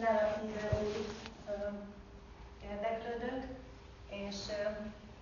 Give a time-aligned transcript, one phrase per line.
[0.00, 1.06] relatíve új
[2.70, 3.44] érdeklődők,
[4.08, 4.36] és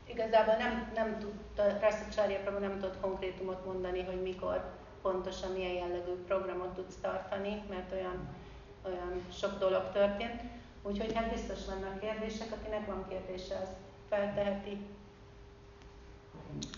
[0.04, 4.64] igazából nem, nem tudta, Rasszicsária Prabhu nem tudott konkrétumot mondani, hogy mikor
[5.02, 8.28] pontosan milyen jellegű programot tudsz tartani, mert olyan,
[8.84, 10.42] olyan sok dolog történt.
[10.82, 13.68] Úgyhogy hát biztos vannak kérdések, akinek van kérdése, az
[14.08, 14.78] felteheti.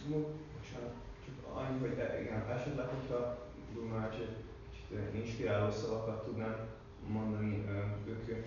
[0.06, 0.94] Bocsánat,
[1.24, 3.38] csak annyi, hogy igen, esetleg, hogyha
[3.74, 4.36] Dumács egy
[4.70, 6.77] kicsit inspiráló szavakat tudnám
[7.08, 7.64] mondani,
[8.06, 8.46] ők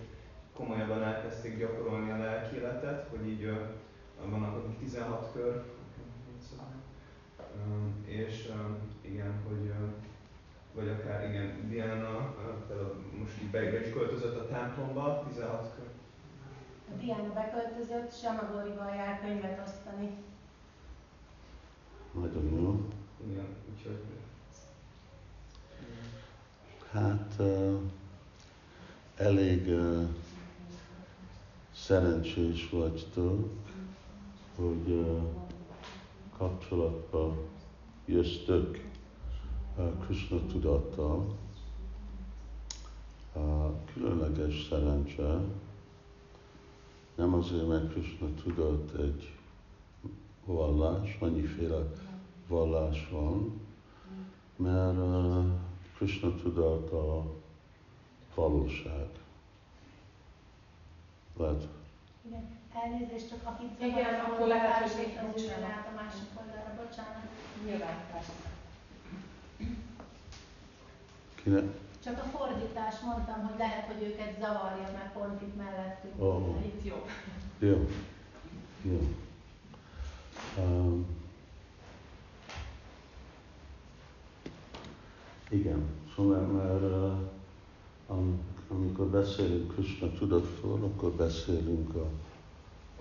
[0.52, 3.50] komolyabban elkezdték gyakorolni a lelki életet, hogy így
[4.24, 5.64] vannak akik 16 kör,
[8.04, 8.52] és
[9.00, 9.72] igen, hogy
[10.74, 12.34] vagy akár igen, Diana,
[12.68, 15.86] például most így be, is költözött a templomba, 16 kör.
[16.90, 20.10] A Diana beköltözött, Samagorival jár könyvet osztani.
[22.12, 22.88] Nagyon jó.
[23.30, 24.02] Igen, úgyhogy...
[26.92, 27.80] Hát uh,
[29.22, 30.08] elég uh,
[31.74, 33.48] szerencsés vagytok,
[34.56, 35.22] hogy uh,
[36.36, 37.36] kapcsolatba
[38.04, 38.90] jöztök
[40.06, 41.34] Krishna tudattal.
[43.92, 45.40] Különleges szerencse,
[47.14, 49.32] nem azért, mert Krishna tudat egy
[50.44, 51.92] vallás, annyiféle
[52.48, 53.60] vallás van,
[54.56, 55.44] mert uh,
[55.96, 57.40] Krishna tudat a
[58.34, 59.06] valóság.
[61.36, 61.68] Lehet?
[62.26, 65.86] Igen, elnézést, csak akit Igen, akkor lehet, hogy még bocsánat.
[65.86, 67.22] a másik oldalra, bocsánat.
[67.64, 68.32] Nyilván, persze.
[71.34, 71.64] Kinek?
[72.04, 76.22] Csak a fordítás mondtam, hogy lehet, hogy őket zavarja, mert pont itt mellettünk.
[76.22, 76.64] Oh.
[76.66, 77.06] Itt jó.
[77.58, 77.88] Jó.
[78.82, 78.98] Jó.
[80.58, 81.06] Um,
[85.50, 85.86] igen,
[86.16, 87.18] szóval mert uh,
[88.68, 92.06] amikor beszélünk Krishna tudatról, akkor beszélünk a,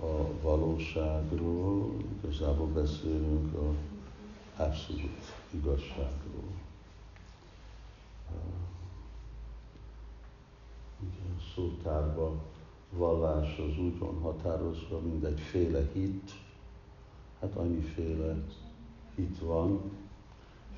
[0.06, 3.74] a valóságról, igazából beszélünk a
[4.64, 6.52] abszolút igazságról.
[11.00, 12.40] Ugye a szótárban
[12.90, 16.32] vallás az úgy van határozva, mint egyféle hit,
[17.40, 18.44] hát annyiféle
[19.16, 19.82] hit van,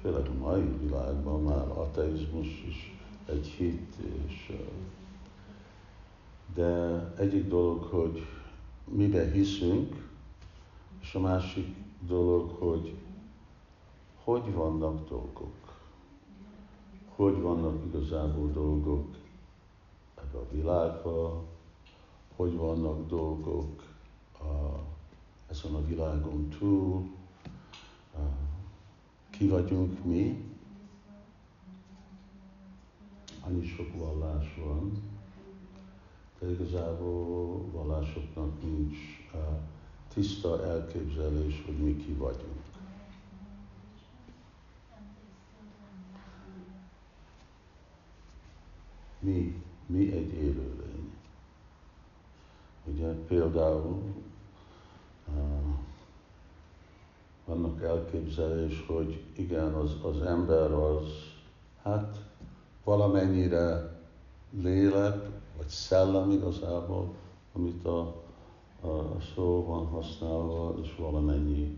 [0.02, 3.96] főleg a mai világban már ateizmus is egy hit,
[4.28, 4.52] és
[6.54, 8.26] de egyik dolog, hogy
[8.86, 10.12] miben hiszünk,
[11.02, 11.76] és a másik
[12.08, 12.96] dolog, hogy
[14.24, 15.54] hogy vannak dolgok,
[17.16, 19.16] hogy vannak igazából dolgok
[20.16, 21.44] ebbe a világban,
[22.36, 23.84] hogy vannak dolgok
[24.40, 24.80] a,
[25.50, 27.10] ezen a világon túl,
[28.16, 28.20] a,
[29.30, 30.53] ki vagyunk mi,
[33.48, 34.92] annyi sok vallás van,
[36.40, 38.98] de igazából vallásoknak nincs
[40.14, 42.62] tiszta elképzelés, hogy mi ki vagyunk.
[49.20, 51.12] Mi, mi egy élőlény.
[52.86, 54.02] Ugye például
[57.46, 61.08] vannak elképzelés, hogy igen, az, az ember az,
[61.82, 62.33] hát
[62.84, 63.98] valamennyire
[64.62, 67.14] lélek, vagy szellem igazából,
[67.54, 68.00] amit a,
[68.82, 71.78] a, szó van használva, és valamennyi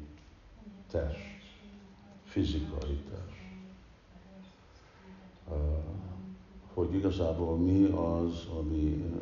[0.92, 1.18] test,
[2.24, 3.36] fizikai test.
[6.74, 9.14] Hogy igazából mi az, ami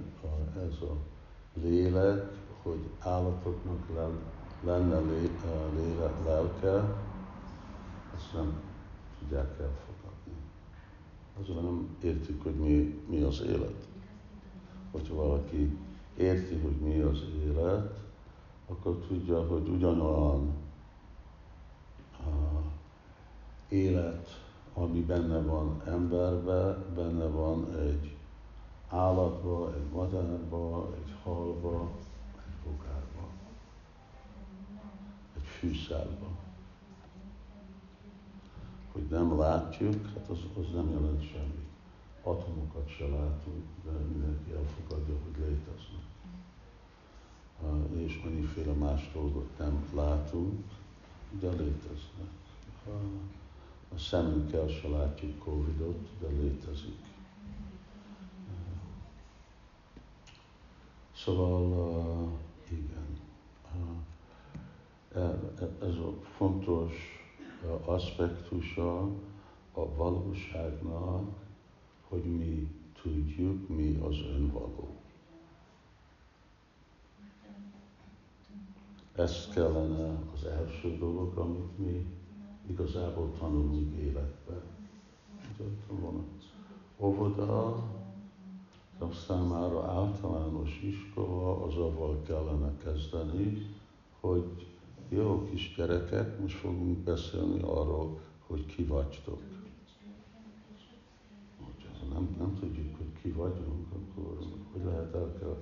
[0.55, 0.95] ez a
[1.53, 3.89] lélek, hogy állatoknak
[4.63, 5.29] lenne lé,
[5.75, 6.95] lélek, lelke,
[8.15, 8.61] ezt nem
[9.19, 10.22] tudják elfogadni.
[11.41, 13.87] Azért nem értjük, hogy mi, mi az élet.
[14.91, 15.77] Hogyha valaki
[16.17, 17.99] érti, hogy mi az élet,
[18.67, 20.53] akkor tudja, hogy ugyanolyan
[22.19, 22.63] uh,
[23.69, 24.41] élet,
[24.73, 28.15] ami benne van emberbe, benne van egy
[28.89, 31.89] állatba, egy madárba, egy halba,
[32.35, 33.27] egy bogárba,
[35.35, 36.42] egy fűszálba.
[38.93, 41.67] Hogy nem látjuk, hát az, az nem jelent semmi.
[42.23, 46.11] Atomokat se látunk, de mindenki elfogadja, hogy léteznek.
[47.95, 50.63] És annyiféle más dolgot nem látunk,
[51.39, 52.31] de léteznek.
[53.95, 56.99] A szemünkkel se látjuk Covidot, de létezik.
[61.15, 62.39] Szóval
[62.69, 63.19] igen,
[65.15, 67.12] e, e, ez a fontos
[67.85, 69.01] aspektusa
[69.73, 71.33] a valóságnak,
[72.07, 72.67] hogy mi
[73.01, 74.95] tudjuk mi az önvaló.
[79.15, 82.05] Ez kellene az első dolog, amit mi
[82.67, 84.61] igazából tanulunk életben.
[85.87, 86.25] Van
[86.97, 87.83] óvoda,
[89.27, 93.75] számára általános iskola, az avval kellene kezdeni,
[94.19, 94.72] hogy
[95.15, 99.41] jó kis gyerekek, most fogunk beszélni arról, hogy ki vagytok.
[101.99, 104.37] Ha nem, nem tudjuk, hogy ki vagyunk, akkor
[104.71, 105.57] hogy lehet el kell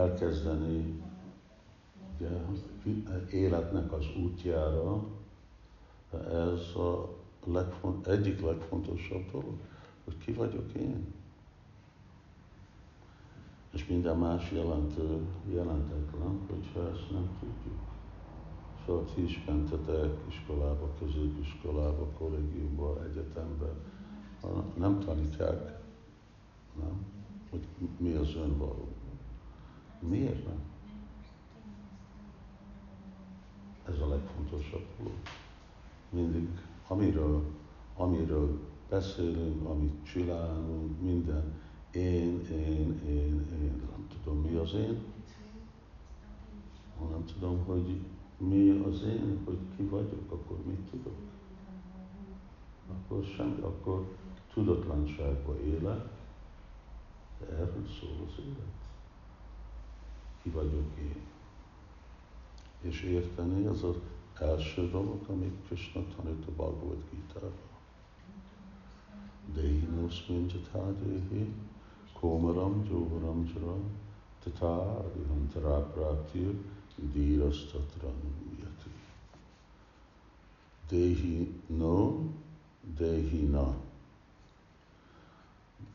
[0.00, 1.02] elkezdeni
[2.18, 2.30] ugye,
[3.30, 5.04] életnek az útjára,
[6.30, 7.08] ez a
[7.44, 9.56] legfont, egyik legfontosabb dolog,
[10.04, 11.14] hogy ki vagyok én.
[13.72, 17.81] És minden más jelentő, jelentetlen, hogyha ezt nem tudjuk.
[18.86, 23.66] Szóval ti is mentetek iskolába, középiskolába, kollégiumba, egyetembe,
[24.76, 25.80] nem tanítják,
[26.80, 27.06] nem?
[27.50, 27.66] hogy
[27.98, 28.88] mi az önvaló.
[29.98, 30.60] Miért nem?
[33.88, 35.18] Ez a legfontosabb dolog.
[36.10, 36.48] Mindig,
[36.88, 37.44] amiről,
[37.96, 45.02] amiről beszélünk, amit csinálunk, minden én, én, én, én, nem tudom mi az én,
[46.98, 48.00] ha nem tudom, hogy
[48.48, 51.16] mi az én, hogy ki vagyok, akkor mit tudok?
[52.88, 54.16] Akkor semmi, akkor
[54.52, 56.08] tudatlanságba élek,
[57.38, 58.80] de erről szól az élet.
[60.42, 61.20] Ki vagyok én.
[62.80, 63.96] És érteni az az
[64.40, 67.52] első dolog, amit Krishna tanít a Bhagavad Gita-ban.
[69.54, 71.54] Dehinosmin jathadehi
[72.20, 73.76] komaram jovaram jara
[74.44, 76.54] tata adihantara praptir
[77.12, 78.90] dhirastatra nuyati.
[80.88, 82.30] Dehi no,
[82.98, 83.74] dehi na.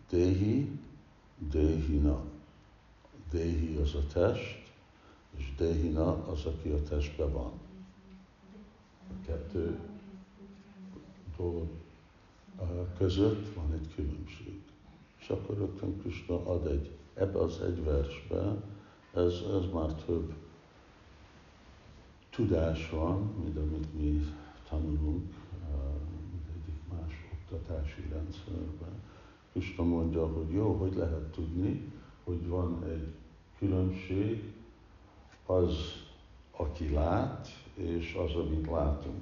[0.09, 0.79] Dehi,
[1.37, 2.21] dehi na.
[3.31, 4.71] Dehi az a test,
[5.37, 7.51] és Dehina az, aki a testben van.
[9.09, 9.79] A kettő
[11.37, 11.67] dolog
[12.97, 14.61] között van egy különbség.
[15.19, 18.55] És akkor rögtön Krishna ad egy, ebbe az egy versbe,
[19.13, 20.33] ez, ez már több
[22.37, 24.25] tudás van, mint amit mi
[24.69, 25.33] tanulunk
[26.55, 29.01] egyik más oktatási rendszerben.
[29.51, 31.91] Krishna mondja, hogy jó, hogy lehet tudni,
[32.23, 33.13] hogy van egy
[33.57, 34.53] különbség
[35.45, 35.75] az,
[36.51, 39.21] aki lát, és az, amit látunk.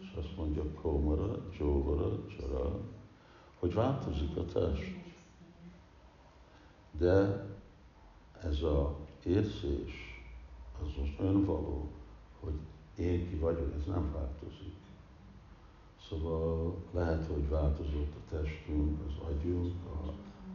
[0.00, 2.80] És azt mondja Komara, Jóvara, Csara,
[3.58, 4.94] hogy változik a test.
[6.98, 7.46] De
[8.42, 10.15] ez a érzés,
[10.82, 11.88] az most önvaló,
[12.40, 12.58] hogy
[12.96, 14.74] én ki vagyok, ez nem változik.
[16.08, 20.12] Szóval lehet, hogy változott a testünk, az agyunk, a,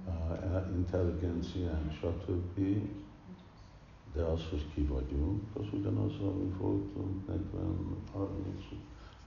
[0.09, 2.59] a, a intelligenciánk, stb
[4.13, 8.63] de az, hogy ki vagyunk, az ugyanaz, ami voltunk 40, 30,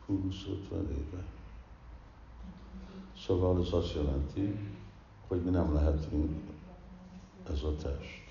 [0.06, 1.24] 20, 50 éve.
[3.16, 4.58] Szóval ez azt jelenti,
[5.28, 6.40] hogy mi nem lehetünk
[7.50, 8.23] ez a test.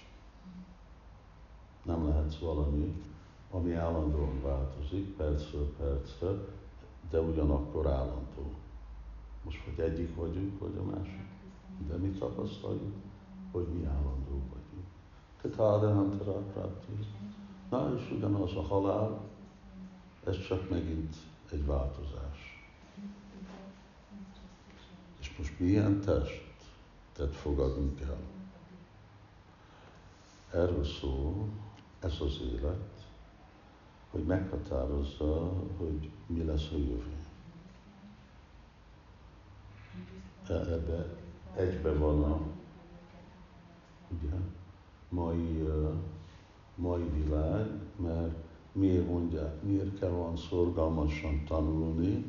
[1.83, 3.01] Nem lehetsz valami,
[3.51, 6.29] ami állandóan változik, percről percre,
[7.09, 8.53] de ugyanakkor állandó.
[9.43, 11.27] Most hogy egyik vagyunk, vagy a másik.
[11.87, 12.93] De mi tapasztaljuk,
[13.51, 14.87] hogy mi állandó vagyunk.
[15.41, 16.91] Tathadanantara Prapti.
[17.69, 19.19] Na és ugyanaz a halál,
[20.23, 21.15] ez csak megint
[21.51, 22.67] egy változás.
[25.19, 28.17] És most milyen testet fogadunk el?
[30.51, 31.47] Erről szól
[32.03, 33.05] ez az élet,
[34.11, 37.15] hogy meghatározza, hogy mi lesz a jövő.
[40.47, 41.17] E, ebbe
[41.55, 42.39] egybe van a,
[44.09, 44.35] ugye,
[45.09, 45.67] mai,
[46.75, 48.35] mai világ, mert
[48.71, 52.25] miért mondják, miért kell olyan szorgalmasan tanulni,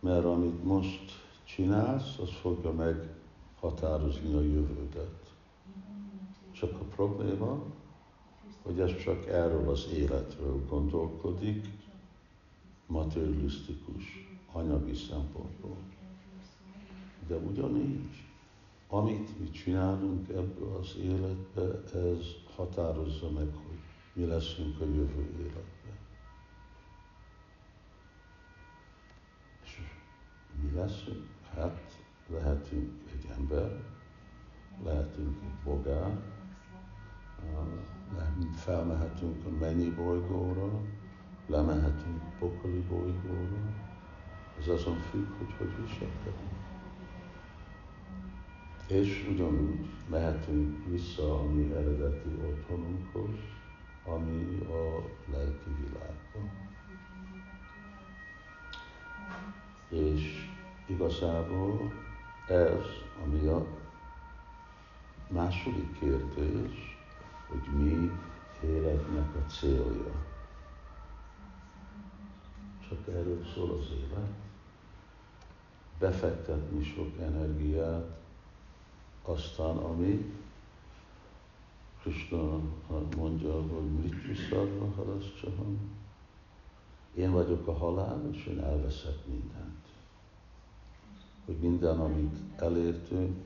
[0.00, 1.12] mert amit most
[1.44, 5.34] csinálsz, az fogja meghatározni a jövődet.
[6.50, 7.62] Csak a probléma,
[8.62, 11.66] hogy ez csak erről az életről gondolkodik,
[12.86, 14.04] materialisztikus,
[14.52, 15.76] anyagi szempontból.
[17.26, 18.22] De ugyanígy
[18.92, 22.26] amit mi csinálunk ebből az életbe, ez
[22.56, 23.78] határozza meg, hogy
[24.12, 25.98] mi leszünk a jövő életben.
[29.64, 29.78] És
[30.62, 31.28] mi leszünk?
[31.54, 33.82] Hát lehetünk egy ember,
[34.84, 36.31] lehetünk egy bogár,
[38.64, 40.80] felmehetünk a mennyi bolygóra,
[41.46, 43.72] lemehetünk pokoli bolygóra,
[44.58, 46.60] ez azon függ, hogy hogy viselkedünk.
[48.86, 53.34] És ugyanúgy mehetünk vissza a mi eredeti otthonunkhoz,
[54.06, 56.50] ami a lelki világban.
[59.88, 60.48] És
[60.86, 61.92] igazából
[62.48, 62.84] ez,
[63.24, 63.66] ami a
[65.28, 66.91] második kérdés,
[67.52, 68.10] hogy mi
[68.64, 70.12] életnek a célja.
[72.88, 74.30] Csak erről szól az élet.
[75.98, 78.20] Befektetni sok energiát,
[79.22, 80.34] aztán ami
[82.00, 82.60] Krishna
[83.16, 85.78] mondja, hogy mit viszarva haraszcsaham.
[87.14, 89.86] Én vagyok a halál, és én elveszek mindent.
[91.44, 93.42] Hogy minden, amit elértünk,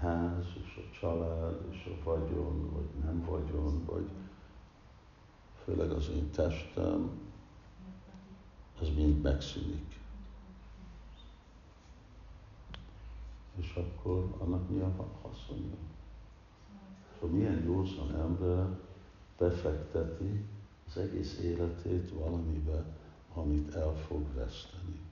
[0.00, 4.08] ház, és a család, és a vagyon, vagy nem vagyon, vagy
[5.64, 7.10] főleg az én testem,
[8.80, 10.00] az mind megszűnik.
[13.56, 15.76] És akkor annak mi a haszonja?
[17.20, 18.78] Szóval milyen józan ember
[19.38, 20.44] befekteti
[20.86, 22.84] az egész életét valamibe,
[23.34, 25.07] amit el fog veszteni.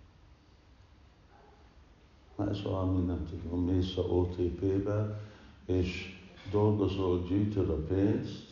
[2.36, 5.20] Már ez valami, nem tudom, mész a OTP-be,
[5.64, 6.18] és
[6.50, 8.44] dolgozol, gyűjtöd a pénzt,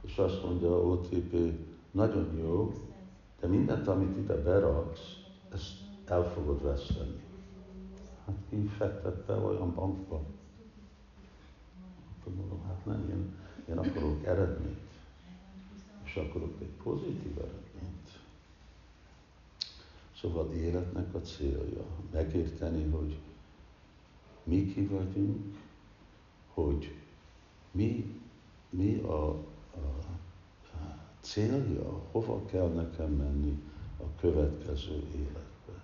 [0.00, 1.34] és azt mondja a OTP,
[1.90, 2.72] nagyon jó,
[3.40, 5.16] de mindent, amit ide beraksz,
[5.52, 7.20] ezt el fogod veszteni.
[8.26, 10.20] Hát ki fektette olyan bankba?
[12.18, 13.34] Akkor mondom, hát nem, én,
[13.68, 14.80] én akarok eredményt,
[16.04, 17.65] és akarok egy pozitív eredményt.
[20.20, 23.18] Szóval életnek a célja megérteni, hogy
[24.44, 25.56] mi ki vagyunk,
[26.54, 26.94] hogy
[27.70, 28.20] mi,
[28.70, 29.38] mi a, a,
[31.20, 33.62] célja, hova kell nekem menni
[34.00, 35.82] a következő életbe.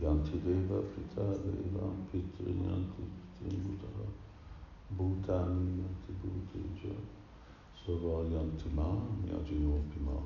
[0.00, 3.02] Yanti Deva, Pita Deva, Pitra Yanti,
[3.42, 4.04] Pitra
[4.96, 6.94] Bhutani, Yanti Bhutija.
[7.84, 10.22] Szóval Yanti Ma, Yajinopi Ma.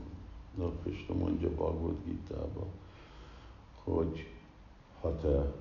[0.54, 2.66] Na, Krishna mondja Bhagavad Gita-ba,
[3.88, 4.26] hogy
[5.00, 5.52] ha te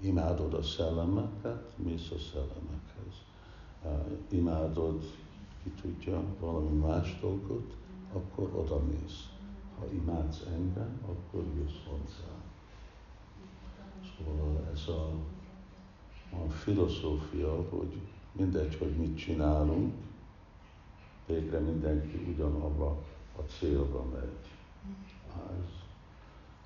[0.00, 3.22] imádod a szellemeket, mész a szellemekhez.
[4.28, 5.04] Imádod,
[5.62, 7.74] ki tudja, valami más dolgot,
[8.12, 9.28] akkor oda mész.
[9.78, 12.32] Ha imádsz engem, akkor jössz hozzá.
[14.16, 15.10] Szóval ez a,
[16.36, 18.00] a filozófia, hogy
[18.32, 19.94] mindegy, hogy mit csinálunk,
[21.26, 23.02] végre mindenki ugyanabba
[23.36, 24.48] a célba megy.
[25.50, 25.79] Ez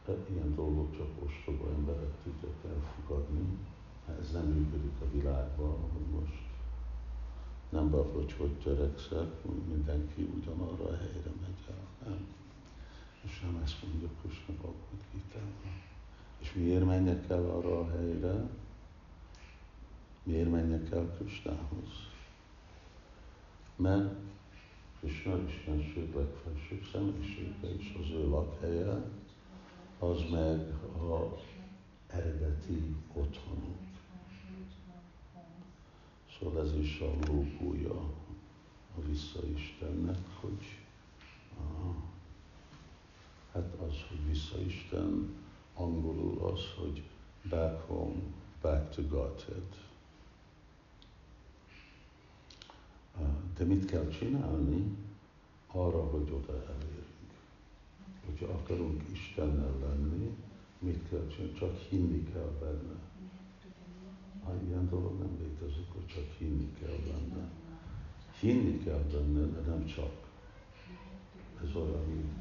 [0.09, 3.59] ilyen dolgok csak ostoba emberek tudják elfogadni.
[4.21, 6.43] Ez nem működik a világban, hogy most
[7.69, 12.09] nem baj, hogy hogy törekszek, mindenki ugyanarra a helyre megy el.
[12.09, 12.27] Nem.
[13.23, 15.39] És nem ezt mondja Krishna Bhagavad gita
[16.39, 18.49] És miért menjek el arra a helyre?
[20.23, 21.93] Miért menjek el Krishnához?
[23.77, 24.15] Mert
[25.01, 29.03] Krishna Istenség legfelsőbb személyisége is az ő lakhelye,
[29.99, 30.73] az meg
[31.11, 31.39] a
[32.07, 33.79] eredeti otthonunk.
[36.39, 38.01] Szóval ez is a lógója
[38.97, 40.79] a vissza Istennek, hogy
[41.59, 41.95] aha,
[43.53, 45.35] hát az, hogy vissza Isten,
[45.75, 47.03] angolul az, hogy
[47.49, 48.23] back home,
[48.61, 49.83] back to Godhead.
[53.57, 54.97] De mit kell csinálni
[55.67, 57.05] arra, hogy oda elérjünk?
[58.25, 59.03] hogyha akarunk
[59.37, 59.44] lenni,
[61.28, 61.59] csinálni?
[61.59, 62.95] Csak hinni kell benne.
[64.45, 67.49] Ha ilyen dolog nem létezik, hogy csak hinni kell benne.
[68.40, 70.12] Hinni kell benne, de nem csak.
[71.62, 72.33] Ez olyan, mint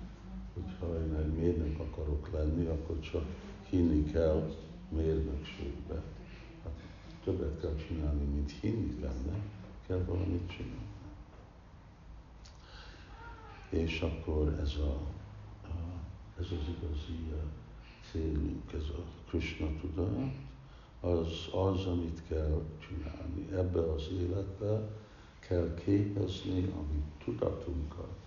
[0.54, 3.26] hogyha én egy mérnök akarok lenni, akkor csak
[3.70, 4.56] hinni kell
[4.90, 6.02] mérnökségbe.
[6.64, 6.84] Hát
[7.24, 9.40] többet kell csinálni, mint hinni benne,
[9.88, 10.92] kell valamit csinálni.
[13.70, 15.14] És akkor ez a
[16.40, 17.32] ez az igazi
[18.14, 20.34] célunk, ez a Krishna tudat,
[21.00, 23.52] az az, amit kell csinálni.
[23.52, 24.90] Ebbe az életbe
[25.40, 28.22] kell képezni a mi tudatunkat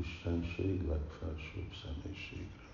[0.00, 2.70] Istenség legfelsőbb személyiségre.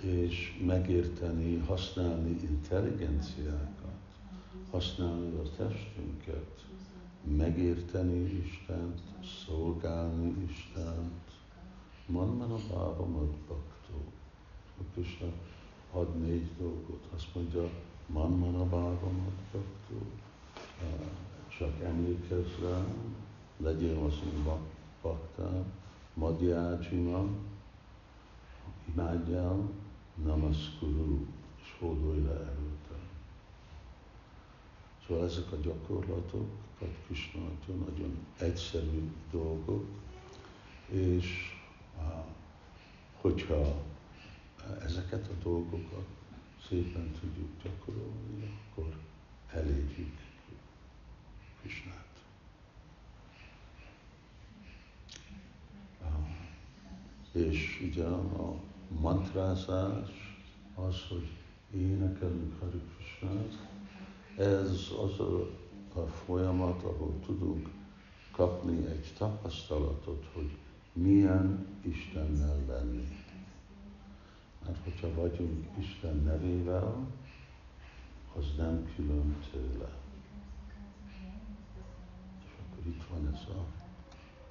[0.00, 4.00] És megérteni, használni intelligenciákat,
[4.70, 6.66] használni a testünket,
[7.36, 9.00] megérteni Istent,
[9.46, 11.29] szolgálni Istent.
[12.10, 12.56] Manmana
[13.06, 13.94] madbaktó.
[14.78, 15.26] A Krishna
[15.92, 17.06] ad négy dolgot.
[17.14, 17.70] Azt mondja,
[18.06, 19.96] manmana bába madbaktó.
[21.58, 22.84] Csak emlékezz rá,
[23.56, 24.44] legyél az én
[25.02, 25.72] baktám,
[26.14, 27.24] madjácsima,
[28.92, 29.70] imádjál,
[30.24, 31.26] namaskuru,
[31.62, 32.98] és hódolj le előtte.
[35.06, 36.48] Szóval ezek a gyakorlatok,
[37.06, 39.84] Krishna nagyon egyszerű dolgok,
[40.88, 41.49] és
[43.20, 43.82] hogyha
[44.84, 46.06] ezeket a dolgokat
[46.68, 48.96] szépen tudjuk gyakorolni, akkor
[49.52, 50.18] elérjük
[51.60, 52.08] Krisnát.
[57.32, 58.54] És ugye a
[59.00, 60.38] mantrázás
[60.74, 61.28] az, hogy
[61.74, 63.68] énekelünk Hari Krishnát,
[64.36, 64.70] ez
[65.02, 65.48] az a,
[65.94, 67.68] a folyamat, ahol tudunk
[68.30, 70.50] kapni egy tapasztalatot, hogy
[70.92, 73.08] milyen Istennel lenni.
[74.64, 77.06] Mert hogyha vagyunk Isten nevével,
[78.36, 79.88] az nem külön tőle.
[82.38, 83.60] És akkor itt van ez a,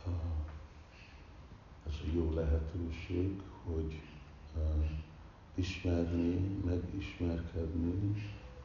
[0.10, 0.13] a,
[1.88, 4.01] ez a jó lehetőség, hogy
[4.55, 4.89] uh,
[5.55, 8.13] ismerni, megismerkedni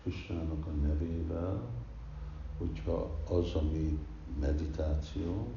[0.02, 1.68] Krisnának a nevével,
[2.58, 3.98] hogyha az, ami
[4.40, 5.48] meditáció,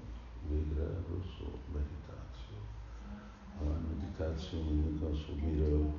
[0.50, 2.07] végre erről szól, meditáció.
[3.62, 5.92] A meditáció mindig az, hogy miről,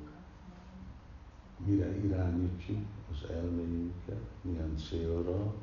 [1.65, 5.53] mire irányítjuk az elméjünket, milyen célra.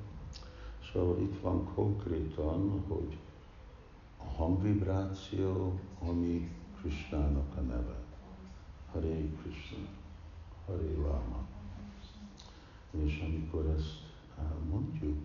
[0.92, 3.16] Szóval itt van konkrétan, hogy
[4.18, 6.50] a hangvibráció, ami
[6.80, 7.96] Krishnának a neve.
[8.92, 9.86] Hare Krishna,
[10.66, 11.44] Hare Rama.
[12.90, 14.04] És amikor ezt
[14.70, 15.18] mondjuk,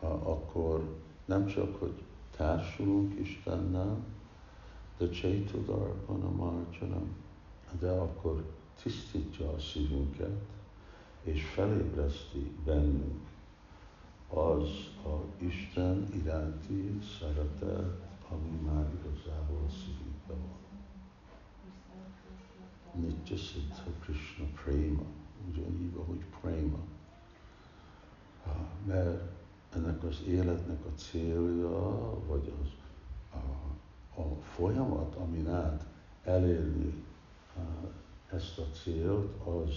[0.00, 2.02] akkor nem csak, hogy
[2.36, 4.04] társulunk Istennel,
[4.98, 7.02] de Chaitudarpana Marjana,
[7.80, 8.44] de akkor
[8.82, 10.40] tisztítja a szívünket,
[11.22, 13.26] és felébreszti bennünk
[14.28, 14.68] az
[15.04, 20.64] a Isten iránti szeretet, ami már igazából a szívünkben van.
[23.02, 25.04] Nitya Siddha Krishna Prema,
[25.48, 26.78] ugyanígy, ahogy Prema.
[28.84, 29.34] Mert
[29.74, 32.68] ennek az életnek a célja, vagy az
[33.32, 33.65] a,
[34.16, 35.86] a folyamat, amin át
[36.24, 37.04] elérni
[38.32, 39.74] ezt a célt, az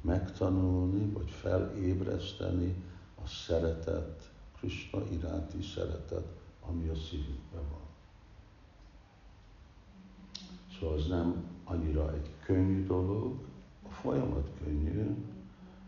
[0.00, 2.84] megtanulni, vagy felébreszteni
[3.24, 6.26] a szeretet, Krishna iránti szeretet,
[6.68, 7.86] ami a szívünkben van.
[10.78, 13.38] Szóval ez nem annyira egy könnyű dolog,
[13.88, 15.16] a folyamat könnyű,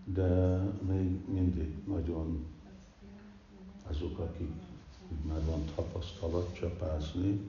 [0.04, 2.46] de még mindig nagyon
[3.88, 4.52] azok, akik
[5.22, 7.40] már van tapasztalat csapázni,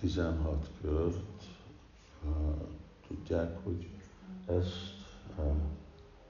[0.00, 1.44] 16 kört,
[3.06, 3.88] tudják, hogy
[4.46, 4.96] ezt,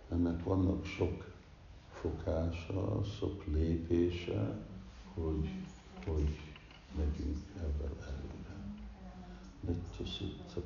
[0.08, 1.34] ennek vannak sok
[1.90, 4.66] fokása, sok lépése,
[5.14, 5.48] hogy,
[6.06, 6.38] hogy
[6.96, 8.56] megyünk ebben előre.
[9.60, 10.62] Nitya Sitta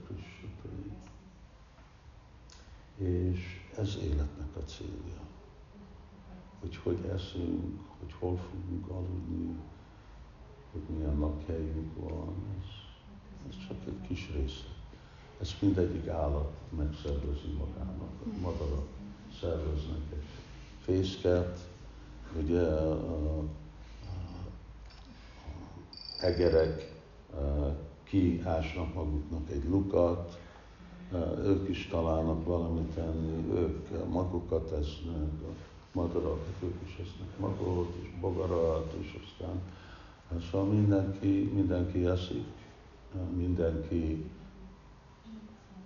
[2.96, 5.20] És ez életnek a célja.
[6.60, 9.56] Hogy hogy eszünk, hogy hol fogunk aludni,
[10.72, 12.81] hogy milyen lakhelyünk van, ez,
[13.48, 14.64] ez csak egy kis része.
[15.40, 18.40] Ezt mindegyik állat megszervezi magának.
[18.40, 18.86] Madarak
[19.40, 20.24] szerveznek egy
[20.80, 21.58] fészket,
[22.42, 23.46] ugye a, a, a
[26.20, 26.92] egerek
[28.04, 30.38] kiásnak maguknak egy lukat,
[31.44, 35.30] ők is találnak valamit enni, ők magukat esznek,
[35.92, 39.60] madarak, ők is esznek magot, és bogarat, és aztán
[40.50, 42.46] szóval mindenki, mindenki eszik,
[43.36, 44.30] mindenki,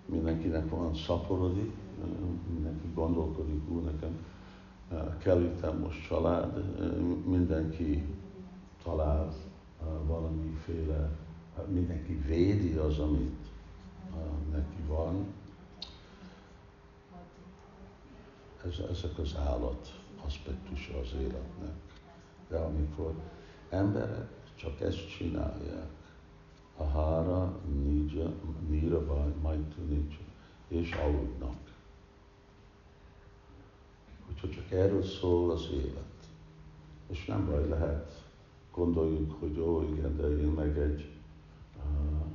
[0.07, 1.73] mindenkinek van szaporodik,
[2.55, 4.25] mindenki gondolkodik, úgy nekem
[5.19, 6.65] kell itt most család,
[7.27, 8.05] mindenki
[8.83, 9.33] talál
[10.07, 11.11] valamiféle,
[11.69, 13.47] mindenki védi az, amit
[14.53, 15.27] neki van,
[18.65, 21.75] ez, ezek az állat aspektusa az életnek.
[22.49, 23.15] De amikor
[23.69, 25.89] emberek csak ezt csinálják,
[26.77, 28.33] a hára, nija,
[28.69, 30.15] nira, majtu, nincs,
[30.69, 31.57] és aludnak.
[34.27, 36.05] Hogyha csak erről szól az élet.
[37.07, 38.25] És nem baj, lehet
[38.77, 41.09] gondoljuk, hogy ó, igen, de én meg egy
[41.77, 42.27] uh,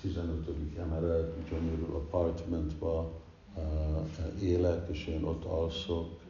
[0.00, 0.78] 15.
[0.78, 3.12] emelet, gyönyörű apartmentba
[3.54, 6.20] uh, élek, és én ott alszok,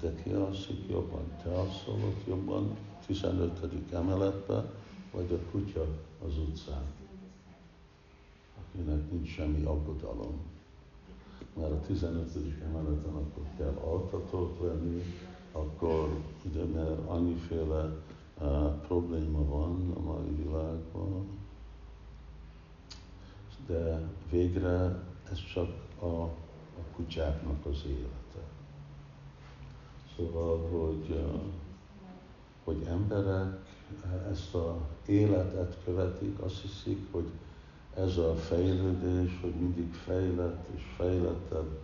[0.00, 1.24] de ki alszik jobban?
[1.42, 3.92] Te alszol ott jobban 15.
[3.92, 4.70] emeletben,
[5.14, 5.86] vagy a kutya
[6.26, 6.82] az utcán,
[8.58, 10.40] akinek nincs semmi aggodalom.
[11.56, 12.36] Mert a 15.
[12.64, 15.02] emeleten akkor kell altatót venni,
[15.52, 17.96] akkor ugye, mert annyiféle
[18.40, 21.26] uh, probléma van a mai világban,
[23.66, 26.30] de végre ez csak a, a
[26.96, 28.48] kutyáknak az élete.
[30.16, 31.24] Szóval, hogy,
[32.64, 33.73] hogy emberek
[34.30, 37.26] ezt a életet követik, azt hiszik, hogy
[37.96, 41.78] ez a fejlődés, hogy mindig fejlett és fejlettebb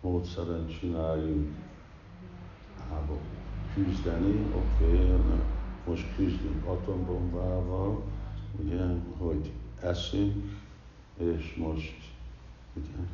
[0.00, 1.54] módszeren csináljunk
[2.90, 3.18] háború.
[3.74, 5.40] Küzdeni, oké, okay,
[5.86, 8.02] most küzdünk atombombával,
[8.62, 8.84] ugye,
[9.16, 10.44] hogy eszünk,
[11.16, 11.94] és most
[12.74, 13.06] ugye,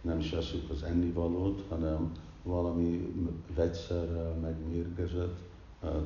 [0.00, 2.12] nem is eszünk az ennivalót, hanem
[2.42, 3.14] valami
[3.54, 5.47] vegyszerrel megmérgezett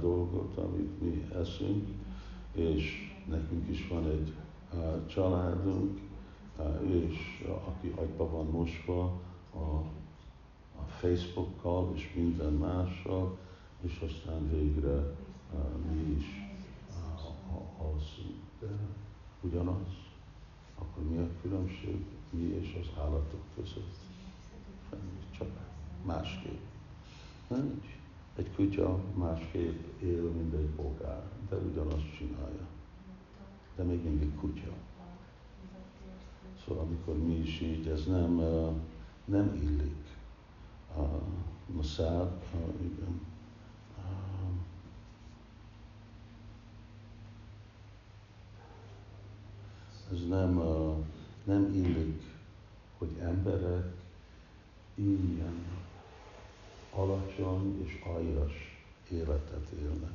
[0.01, 1.89] dolgot, amit mi eszünk,
[2.53, 4.33] és nekünk is van egy
[5.07, 6.01] családunk,
[6.83, 9.21] és aki agyba van mosva
[9.55, 9.59] a,
[10.79, 13.39] a Facebookkal és minden mással,
[13.81, 15.17] és aztán végre
[15.91, 16.25] mi is
[17.79, 18.41] alszunk.
[18.61, 18.69] De
[19.41, 19.97] ugyanaz,
[20.79, 23.97] akkor mi a különbség mi és az állatok között?
[25.31, 25.49] Csak
[26.05, 26.61] másképp.
[27.49, 27.92] Nincs.
[28.37, 32.67] Egy kutya másképp él, mint egy bogár, de ugyanazt csinálja.
[33.77, 34.73] De még mindig kutya.
[36.65, 38.35] Szóval amikor mi is így, ez nem,
[39.25, 39.97] nem illik.
[40.97, 41.03] A
[41.67, 42.31] Maszád,
[42.81, 43.21] igen,
[50.13, 50.63] ez nem,
[51.45, 52.23] nem illik,
[52.99, 53.93] hogy emberek
[54.95, 55.67] ilyen
[56.95, 58.53] alacsony és aljas
[59.11, 60.13] életet élnek.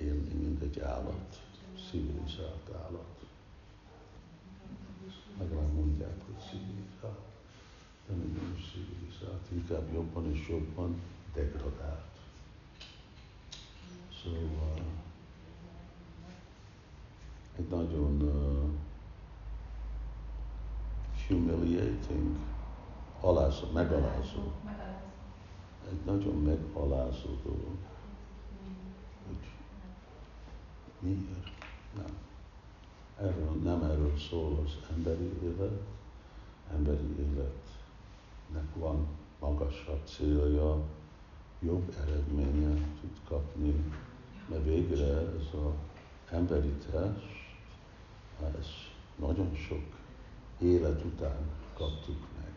[0.00, 1.42] Élni, mint egy állat,
[1.90, 3.24] civilizált állat.
[5.38, 7.26] Legalább mondják, hogy civilizált,
[8.06, 11.00] de nem civilizált, inkább jobban és jobban
[11.34, 12.18] degradált.
[14.22, 14.74] Szóval
[17.56, 18.70] egy nagyon uh,
[21.28, 22.36] humiliating,
[23.20, 24.52] alázó, megalázó.
[25.90, 27.76] Egy nagyon megalázó dolog.
[29.26, 29.48] Hogy
[30.98, 31.50] miért?
[31.96, 32.16] Nem.
[33.18, 35.80] Erről, nem erről szól az emberi élet.
[36.72, 39.06] Emberi életnek van
[39.38, 40.82] magasabb célja,
[41.60, 43.92] jobb eredménye tud kapni,
[44.48, 45.72] mert végre ez az
[46.30, 47.36] emberi test,
[48.58, 48.66] ez
[49.16, 49.84] nagyon sok
[50.58, 52.52] élet után kaptuk meg.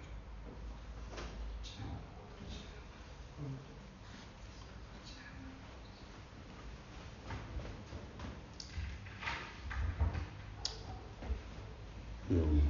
[12.27, 12.61] Jó.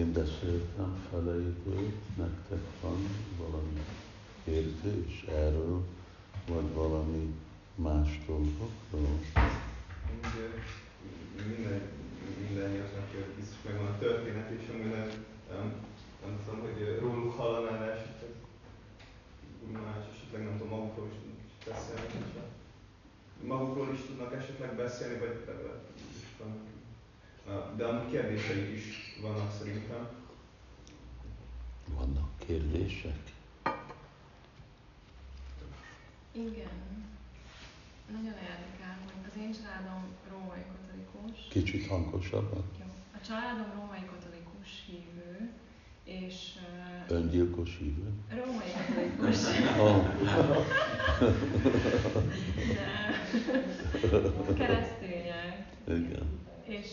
[0.00, 2.98] Én beszéltem felejtőt, nektek van
[3.38, 3.80] valami
[4.44, 5.84] kérdés erről,
[6.46, 7.34] vagy valami
[7.74, 9.18] más dolgokról?
[11.48, 11.80] minden,
[12.48, 14.50] mindannyiaknak biztos megvan a történet,
[14.82, 15.08] nem,
[15.50, 18.30] nem, hogy róluk hallanál esetleg,
[19.72, 22.24] más esetleg nem tudom, magukról is beszélni,
[23.42, 25.44] magukról is tudnak esetleg beszélni, vagy
[27.76, 30.08] de amúgy kérdéseik is vannak szerintem.
[31.94, 33.18] Vannak kérdések?
[36.32, 37.08] Igen.
[38.10, 41.46] Nagyon érdekel, hogy az én családom római katolikus.
[41.50, 42.64] Kicsit hangosabban?
[42.78, 42.84] Jó.
[43.14, 45.50] A családom római katolikus hívő,
[46.04, 46.52] és...
[47.08, 48.12] Öngyilkos hívő?
[48.28, 49.44] Római katolikus.
[49.78, 50.06] oh.
[54.44, 55.66] De keresztények.
[55.88, 56.38] Igen.
[56.70, 56.90] És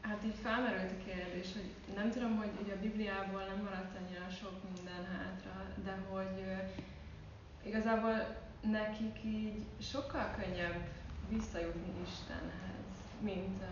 [0.00, 4.28] hát így felmerült a kérdés, hogy nem tudom, hogy ugye a Bibliából nem maradt annyira
[4.40, 6.38] sok minden hátra, de hogy
[7.66, 8.16] igazából
[8.60, 10.80] nekik így sokkal könnyebb
[11.28, 13.62] visszajutni Istenhez, mint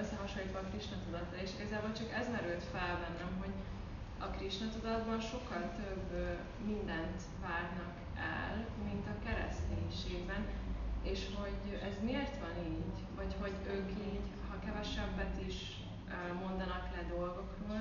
[0.00, 1.36] összehasonlítva a Krishna tudatra.
[1.44, 3.54] És igazából csak ez merült fel bennem, hogy
[4.18, 6.08] a Krishna tudatban sokkal több
[6.66, 8.54] mindent várnak el,
[8.88, 10.42] mint a kereszténységben,
[11.02, 15.56] és hogy ez miért van így, vagy hogy ők így, ha kevesebbet is
[16.42, 17.80] mondanak le dolgokról,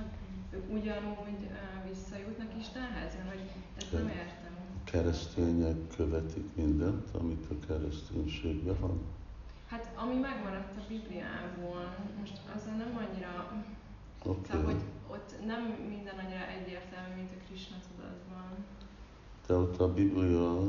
[0.51, 1.49] ők ugyanúgy
[1.89, 3.45] visszajutnak Istenhez, mert hogy
[3.77, 4.51] ezt nem értem
[4.91, 9.01] keresztények követik mindent, amit a kereszténységben van?
[9.67, 13.63] Hát ami megmaradt a Bibliából, most azzal nem annyira,
[14.23, 14.41] okay.
[14.49, 14.81] szóval, hogy
[15.11, 18.65] ott nem minden annyira egyértelmű, mint a Krishna tudatban.
[19.47, 20.59] De ott a Biblia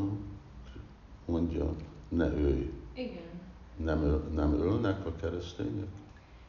[1.25, 1.75] mondja,
[2.17, 2.71] ne ölj.
[2.95, 3.31] Igen.
[3.77, 5.89] Nem, öl, nem ölnek a keresztények?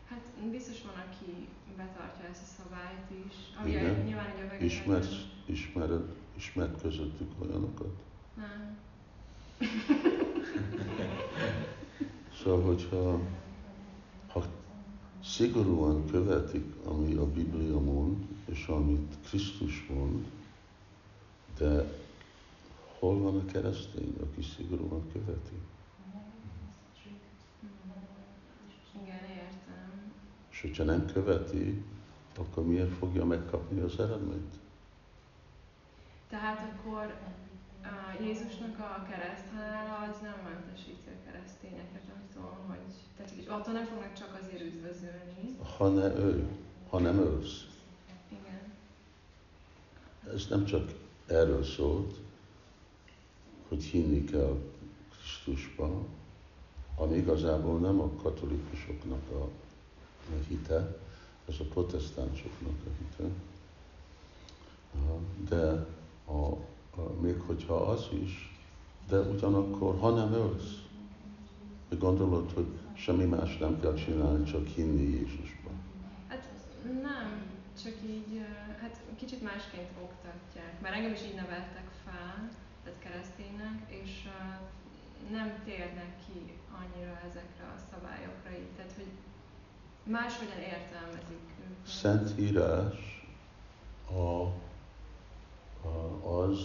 [0.10, 0.22] Hát
[0.52, 1.48] biztos van, aki
[1.78, 3.34] betartja ezt a szabályt is.
[3.62, 4.04] Ami Igen.
[4.06, 6.04] nyilván ugye a Ismersz, ismered
[6.36, 7.94] Ismert közöttük olyanokat?
[8.36, 8.78] Nem.
[12.44, 13.20] szóval, hogyha
[14.28, 14.44] ha
[15.24, 20.26] szigorúan követik, ami a Biblia mond, és amit Krisztus mond,
[21.58, 22.02] de
[23.04, 25.58] hol van a keresztény, aki szigorúan követi?
[29.04, 30.14] Igen, értem.
[30.50, 31.84] És hogyha nem követi,
[32.38, 34.56] akkor miért fogja megkapni az eredményt?
[36.30, 37.16] Tehát akkor
[37.84, 43.86] a Jézusnak a kereszthalála az nem mentesíti a keresztényeket attól, hogy, tehát, hogy attól nem
[43.86, 45.58] fognak csak azért üdvözölni.
[45.78, 46.48] Ha ne ő,
[46.90, 47.68] ha nem ősz.
[48.30, 48.74] Igen.
[50.34, 50.92] Ez nem csak
[51.28, 52.23] erről szólt,
[53.74, 54.58] hogy hinni kell
[55.10, 56.06] Krisztusban,
[56.98, 59.44] ami igazából nem a katolikusoknak a,
[60.34, 60.98] a hite,
[61.48, 63.30] ez a protestánsoknak a hite.
[65.50, 65.88] De
[66.26, 66.52] a,
[67.02, 68.60] a, még hogyha az is,
[69.08, 70.82] de ugyanakkor, ha nem ölsz,
[72.00, 75.74] gondolod, hogy semmi más nem kell csinálni, csak hinni Jézusban.
[76.28, 76.48] Hát
[76.84, 77.42] nem,
[77.84, 78.42] csak így,
[78.82, 80.82] hát kicsit másként oktatják.
[80.82, 82.50] Mert engem is így neveltek fel,
[82.84, 84.28] tehát kereszténynek, és
[85.32, 88.72] nem térnek ki annyira ezekre a szabályokra így.
[88.76, 89.12] Tehát, hogy
[90.04, 91.88] máshogyan értelmezik őket.
[91.88, 93.28] Szentírás
[94.12, 94.42] a,
[95.88, 96.58] a, az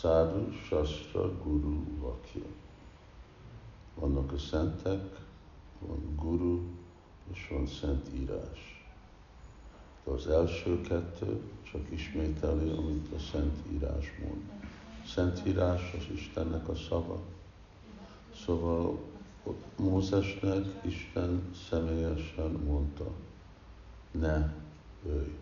[0.00, 2.46] szádu, sastra, guru, vakja.
[3.94, 5.16] Vannak a szentek,
[5.78, 6.62] van guru,
[7.32, 8.86] és van szentírás.
[10.04, 14.53] De az első kettő csak ismételi, amit a szentírás mond.
[15.06, 17.20] Szentírás az Istennek a szava.
[18.44, 18.98] Szóval
[19.76, 23.10] Mózesnek Isten személyesen mondta,
[24.10, 24.54] ne
[25.06, 25.32] jöjj.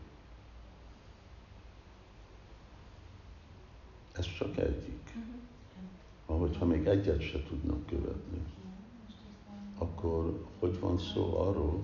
[4.13, 5.15] Ez csak egyik.
[6.27, 8.43] Ahogy ha még egyet se tudnak követni,
[9.79, 11.83] akkor hogy van szó arról,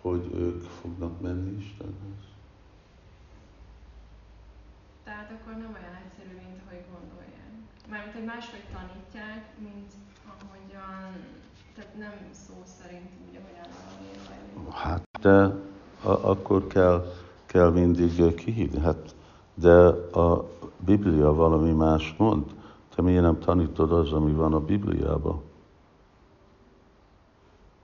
[0.00, 2.33] hogy ők fognak menni Istenhez?
[5.04, 7.52] Tehát akkor nem olyan egyszerű, mint ahogy gondolják.
[7.90, 9.90] Mármint, hogy máshogy tanítják, mint
[10.32, 11.10] ahogyan,
[11.74, 15.38] tehát nem szó szerint úgy, ahogyan valami Hát, de
[16.02, 17.12] a, akkor kell,
[17.46, 18.80] kell mindig kihívni.
[18.80, 19.14] Hát,
[19.54, 19.72] de
[20.20, 20.48] a
[20.84, 22.44] Biblia valami más mond.
[22.94, 25.42] Te miért nem tanítod az, ami van a Bibliában?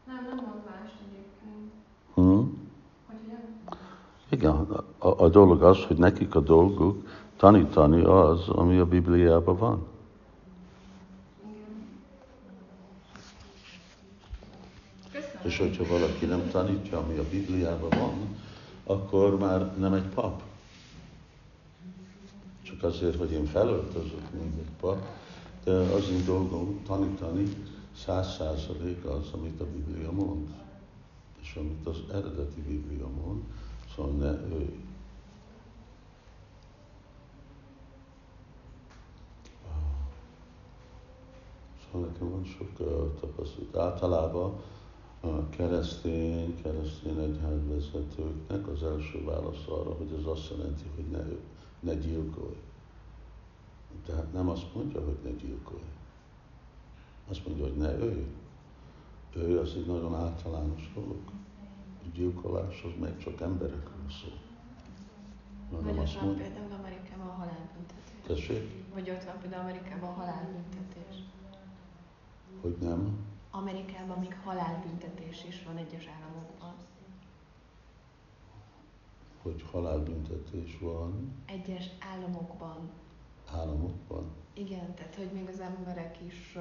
[0.07, 1.73] Nem, nem mond más egyébként.
[2.15, 2.57] Hm?
[3.07, 3.79] Hogy nem?
[4.29, 4.55] Igen,
[4.99, 9.87] a, a dolog az, hogy nekik a dolguk tanítani az, ami a Bibliában van.
[15.13, 15.41] Köszönöm.
[15.43, 18.37] És hogyha valaki nem tanítja, ami a Bibliában van,
[18.85, 20.43] akkor már nem egy pap.
[22.63, 24.99] Csak azért, hogy én felöltözök, mint egy pap,
[25.65, 27.49] de az én dolgom tanítani
[27.97, 30.49] száz százalék az, amit a Biblia mond.
[31.43, 33.43] És amit az eredeti Biblia mond,
[33.95, 34.90] szóval ne ő.
[41.93, 42.73] Szóval nekem van sok
[43.21, 43.77] tapasztalat.
[43.77, 44.61] Általában
[45.21, 51.23] a keresztény, keresztény egyházvezetőknek az első válasz arra, hogy ez azt jelenti, hogy ne,
[51.81, 52.57] ne gyilkolj.
[54.07, 55.83] Tehát nem azt mondja, hogy ne gyilkolj.
[57.29, 58.27] Azt mondja, hogy ne ölj.
[59.37, 61.21] Ő az egy nagyon általános dolog.
[62.03, 64.39] A gyilkolás az meg csak emberekről szól.
[65.71, 68.27] Vagy ott van például Amerikában a halálbüntetés.
[68.27, 71.00] Tessék, Vagy ott van például Amerikában a halálbüntetés.
[72.61, 73.19] Hogy nem.
[73.51, 76.75] Amerikában még halálbüntetés is van egyes államokban.
[79.43, 82.91] hogy halálbüntetés van Egyes államokban.
[83.53, 84.31] államokban.
[84.53, 86.59] Igen, tehát hogy még az emberek is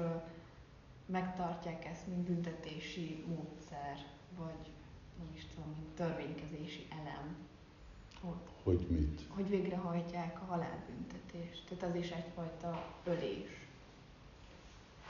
[1.06, 3.96] megtartják ezt, mint büntetési módszer,
[4.38, 4.70] vagy
[5.18, 7.36] nem is tudom, mint törvénykezési elem,
[8.22, 9.22] hogy, Hogy mit?
[9.28, 11.64] hogy végrehajtják a halálbüntetést.
[11.68, 13.66] Tehát az is egyfajta ölés.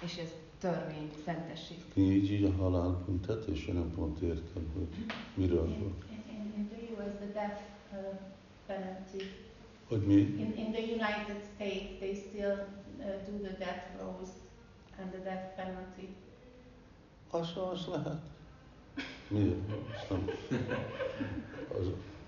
[0.03, 1.95] És ez törvény szentesít.
[1.95, 5.97] Nincs így a halálbüntetés, én nem pont értem, hogy miről In, van.
[6.11, 7.61] in, in the US, the death
[7.93, 7.99] uh,
[8.67, 9.25] penalty.
[9.89, 10.15] Hogy mi?
[10.15, 12.57] In, in the United States, they still
[12.99, 14.29] uh, do the death rows
[15.01, 16.09] and the death penalty.
[17.31, 18.21] Az, az lehet.
[19.29, 19.57] Miért?
[19.97, 20.25] Azt nem.
[21.81, 21.87] Az,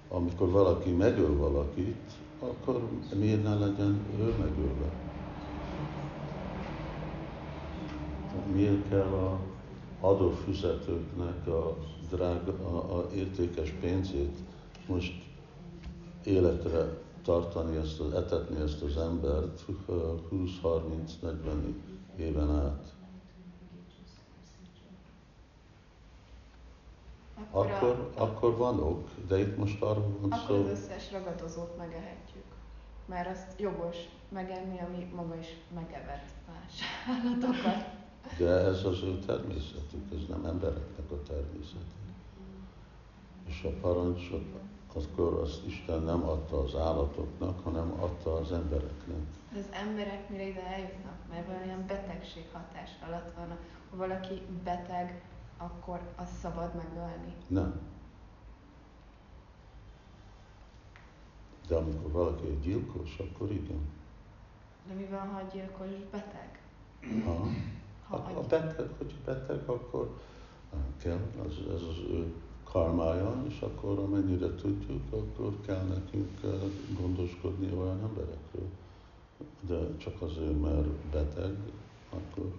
[0.08, 4.90] amikor valaki megöl valakit, akkor miért ne legyen ő megölve?
[8.52, 9.38] Miért kell a
[10.00, 11.76] adófizetőknek a
[12.10, 14.36] drága, a, a értékes pénzét
[14.86, 15.12] most
[16.24, 19.64] életre tartani, ezt az, etetni ezt az embert
[20.32, 21.74] 20-30-40
[22.16, 22.92] éven át?
[27.50, 31.12] Akkor, akkor, a, akkor van ok, de itt most arról van akkor szó, az összes
[31.12, 32.44] ragadozót megehetjük.
[33.06, 33.96] Mert azt jogos
[34.28, 38.01] megenni, ami maga is megevett más állatokat.
[38.38, 42.00] De ez az ő természetük, ez nem embereknek a természete.
[43.46, 44.44] És a parancsot,
[44.94, 49.22] akkor azt Isten nem adta az állatoknak, hanem adta az embereknek.
[49.52, 53.48] De az emberek mire ide eljutnak, mert valamilyen betegség hatás alatt van.
[53.90, 55.22] Ha valaki beteg,
[55.56, 57.34] akkor az szabad megölni.
[57.46, 57.80] Nem.
[61.68, 63.88] De amikor valaki egy gyilkos, akkor igen.
[64.88, 66.60] De mi van, ha a gyilkos beteg?
[67.24, 67.46] Ha,
[68.18, 70.18] Ha beteg, hogy beteg, akkor
[70.96, 72.32] kell, az, ez az ő
[72.64, 76.50] karmája, és akkor amennyire tudjuk, akkor kell nekünk eh,
[77.00, 78.68] gondoskodni olyan emberekről.
[79.60, 81.56] De csak azért, mert beteg,
[82.10, 82.52] akkor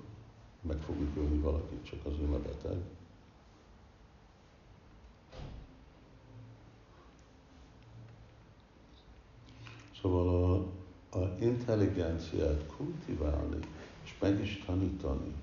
[0.62, 2.78] meg fogjuk ölni valakit, csak azért, mert beteg.
[10.02, 10.28] Szóval
[11.12, 13.60] a, a intelligenciát kultiválni,
[14.24, 15.34] meg is tanítani,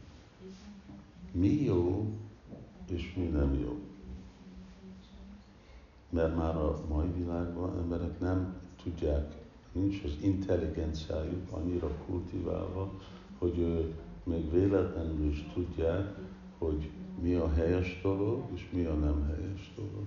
[1.33, 2.07] mi jó,
[2.91, 3.79] és mi nem jó.
[6.09, 9.37] Mert már a mai világban emberek nem tudják,
[9.73, 12.93] nincs az intelligenciájuk annyira kultiválva,
[13.39, 16.15] hogy ő még véletlenül is tudják,
[16.59, 16.91] hogy
[17.21, 20.07] mi a helyes dolog, és mi a nem helyes dolog.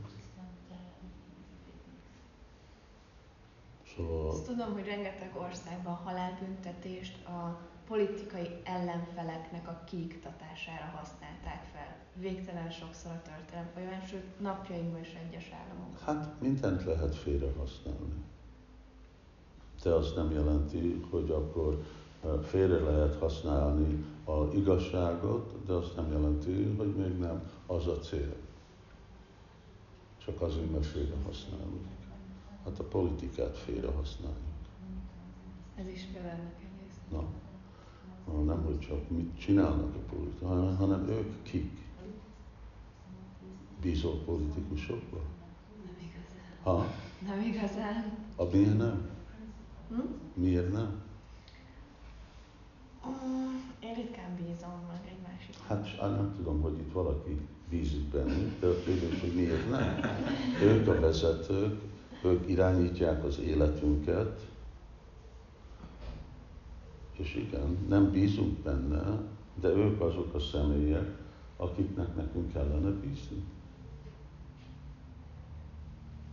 [3.95, 11.95] Szóval azt tudom, hogy rengeteg országban halálbüntetést a politikai ellenfeleknek a kiiktatására használták fel.
[12.15, 15.99] Végtelen sokszor a történelem folyamán, sőt napjainkban is egyes államok.
[15.99, 18.23] Hát mindent lehet félre használni.
[19.83, 21.83] De az nem jelenti, hogy akkor
[22.43, 28.35] félre lehet használni a igazságot, de azt nem jelenti, hogy még nem az a cél.
[30.25, 31.85] Csak azért, mert félre használjuk.
[32.63, 34.37] Hát a politikát félre használjuk.
[35.75, 36.97] Ez is fel ennek egész.
[37.11, 37.27] Na, Na,
[38.45, 41.81] nem, hogy csak mit csinálnak a politikusok, hanem, ők kik.
[43.81, 45.19] Bízol politikusokba?
[45.85, 46.63] Nem igazán.
[46.63, 46.85] Ha?
[47.25, 48.17] Nem igazán.
[48.35, 49.09] A miért nem?
[49.89, 49.99] Hm?
[50.33, 51.01] Miért nem?
[53.79, 55.55] Én ritkán bízom meg egy másik.
[55.67, 59.99] Hát nem tudom, hogy itt valaki bízik bennük, de a kérdés, hogy miért nem.
[60.63, 61.81] Ők a vezetők,
[62.23, 64.39] ők irányítják az életünket,
[67.23, 69.21] és igen, nem bízunk benne,
[69.61, 71.17] de ők azok a személyek,
[71.57, 73.43] akiknek nekünk kellene bízni.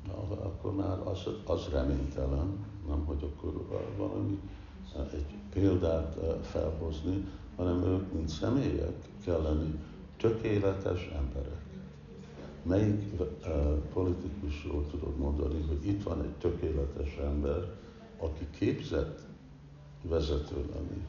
[0.07, 4.39] Na, akkor már az, az reménytelen, nem hogy akkor valami
[5.13, 7.27] egy példát eh, felhozni,
[7.57, 9.57] hanem ők, mint személyek, kell
[10.17, 11.69] tökéletes emberek.
[12.63, 13.27] Melyik uh,
[13.93, 17.75] politikusról tudod mondani, hogy itt van egy tökéletes ember,
[18.19, 19.30] aki képzett
[20.03, 21.05] vezető lenni?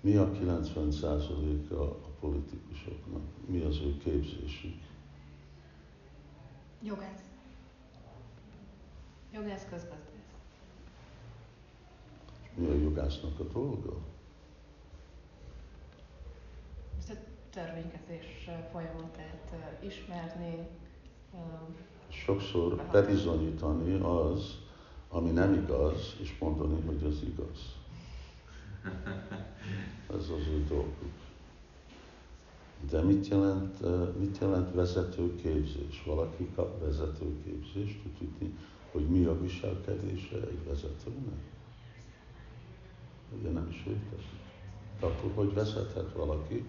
[0.00, 3.22] Mi a 90%-a a politikusoknak?
[3.46, 4.80] Mi az ő képzésük?
[6.82, 7.22] Jogász.
[9.32, 10.06] Jogász közgazdász.
[12.54, 13.96] Mi a jogásznak a dolga?
[16.98, 17.14] Ezt a
[17.50, 20.66] törvénykezés folyamatát ismerni,
[22.08, 24.58] Sokszor bebizonyítani az,
[25.08, 27.76] ami nem igaz, és mondani, hogy az igaz.
[30.16, 31.12] Ez az ő dolguk.
[32.90, 33.80] De mit jelent,
[34.18, 36.02] mit jelent vezetőképzés?
[36.06, 38.54] Valaki kap vezetőképzést, tud tudni,
[38.92, 41.40] hogy mi a viselkedése egy vezetőnek?
[43.38, 44.38] Ugye nem is létezik.
[45.00, 46.64] Akkor hogy vezethet valaki,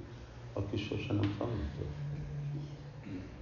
[0.54, 2.08] aki sose nem tanulta?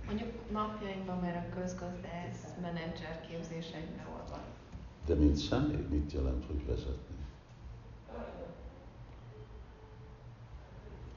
[0.07, 4.56] mondjuk napjainkban már a közgazdász, menedzser képzés egybeolvad.
[5.07, 7.15] De mint személy, mit jelent, hogy vezetni?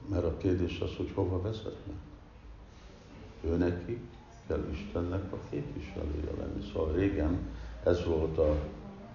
[0.07, 1.95] Mert a kérdés az, hogy hova vezetnek.
[3.43, 4.01] Ő neki
[4.47, 6.71] kell Istennek a képviselője lenni.
[6.73, 7.39] Szóval régen
[7.83, 8.55] ez volt a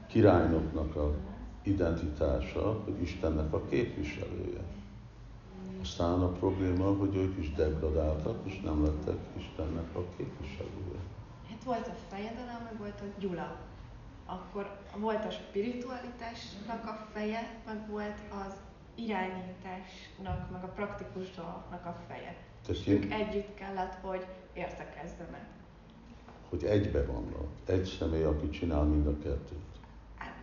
[0.06, 1.14] királynoknak a
[1.62, 4.64] identitása, hogy Istennek a képviselője.
[5.80, 11.00] Aztán a probléma, hogy ők is degradáltak, és nem lettek Istennek a képviselője.
[11.48, 13.56] Hát volt a fejedelem, meg volt a Gyula.
[14.26, 18.54] Akkor volt a spiritualitásnak a feje, meg volt az
[18.94, 22.36] irányításnak, meg a praktikus dolgoknak a feje.
[22.66, 25.46] Tehát És ők együtt kellett, hogy értekezzenek.
[26.48, 27.46] hogy egybe vannak.
[27.66, 29.64] Egy személy, aki csinál mind a kettőt.
[30.16, 30.34] Hát,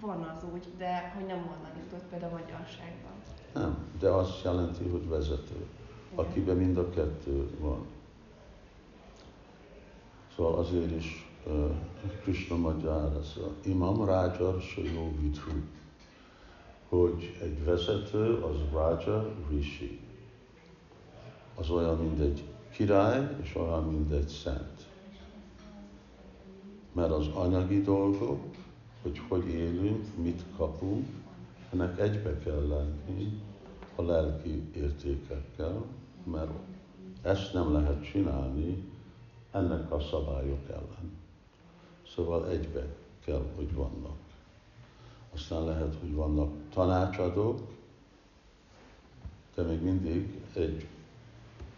[0.00, 3.12] van az úgy, de hogy nem onnan indult például a magyarságban.
[3.52, 5.66] Nem, de azt jelenti, hogy vezető,
[6.14, 7.86] akiben mind a kettő van.
[10.36, 11.31] Szóval azért is
[12.22, 15.50] Krishna magyarázza, Imam Raja Sajó Vidhu,
[16.88, 20.00] hogy egy vezető az Raja Rishi.
[21.54, 24.86] Az olyan, mint egy király, és olyan, mint egy szent.
[26.92, 28.40] Mert az anyagi dolgok,
[29.02, 31.06] hogy hogy élünk, mit kapunk,
[31.72, 33.40] ennek egybe kell lenni
[33.94, 35.84] a lelki értékekkel,
[36.24, 36.50] mert
[37.22, 38.88] ezt nem lehet csinálni
[39.50, 41.21] ennek a szabályok ellen.
[42.14, 42.86] Szóval egybe
[43.24, 44.16] kell, hogy vannak.
[45.34, 47.60] Aztán lehet, hogy vannak tanácsadók,
[49.54, 50.86] de még mindig egy,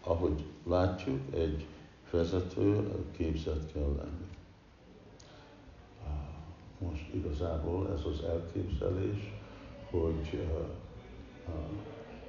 [0.03, 1.65] ahogy látjuk, egy
[2.11, 4.27] vezető képzett kell lenni.
[6.79, 9.33] Most igazából ez az elképzelés,
[9.89, 10.47] hogy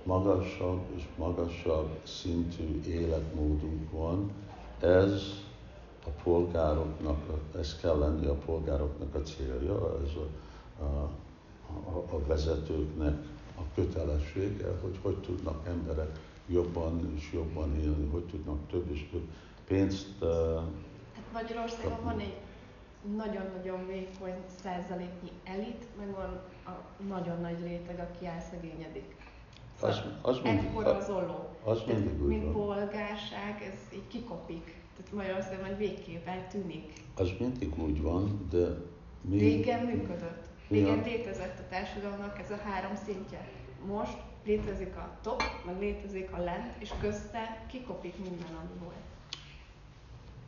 [0.03, 4.31] magasabb és magasabb szintű életmódunk van,
[4.81, 5.45] ez
[6.07, 7.19] a polgároknak,
[7.59, 11.13] ez kell lenni a polgároknak a célja, ez a, a,
[12.11, 13.15] a, vezetőknek
[13.59, 19.29] a kötelessége, hogy hogy tudnak emberek jobban és jobban élni, hogy tudnak több és több
[19.67, 20.07] pénzt.
[20.21, 20.29] Uh,
[21.15, 22.37] hát Magyarországon van egy
[23.17, 29.17] nagyon-nagyon vékony százaléknyi elit, meg van a nagyon nagy réteg, aki elszegényedik.
[29.81, 29.91] Szóval
[30.23, 31.49] az, az mindig, ekkora az olló.
[31.65, 34.85] Az mindig úgy Mint polgárság, ez így kikopik.
[34.97, 36.92] Tehát Magyarországon majd végképp eltűnik.
[37.14, 38.66] Az mindig úgy van, de
[39.20, 39.38] mi...
[39.38, 40.44] Régen működött.
[40.68, 43.49] Régen létezett a társadalomnak ez a három szintje.
[43.86, 48.94] Most létezik a top, meg létezik a lent, és közte kikopik minden, ami volt.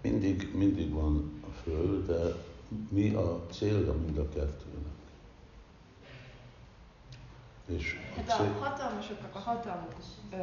[0.02, 2.34] Mindig, mindig van a föld, de
[2.88, 4.96] mi a célja mind a kettőnek?
[7.66, 8.54] És hát a, cél...
[8.60, 9.94] a hatalmasoknak a hatalmuk
[10.32, 10.36] ö,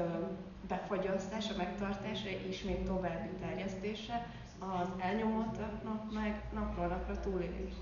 [0.67, 4.27] befagyasztása, megtartása, és még további terjesztése,
[4.59, 7.73] az elnyomottaknak meg napról napra túlélés.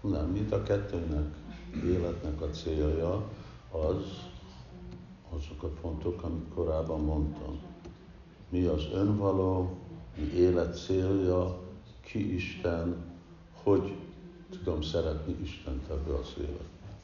[0.00, 1.34] Nem, mind a kettőnek
[1.84, 3.28] életnek a célja
[3.70, 4.28] az,
[5.30, 7.60] azok a pontok, amit korábban mondtam.
[8.48, 9.78] Mi az önvaló,
[10.16, 11.60] mi élet célja,
[12.00, 12.96] ki Isten,
[13.62, 13.96] hogy
[14.50, 16.98] tudom szeretni Istent ebbe az életbe.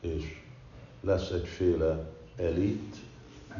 [0.00, 0.42] És
[1.00, 2.96] lesz egyféle elit,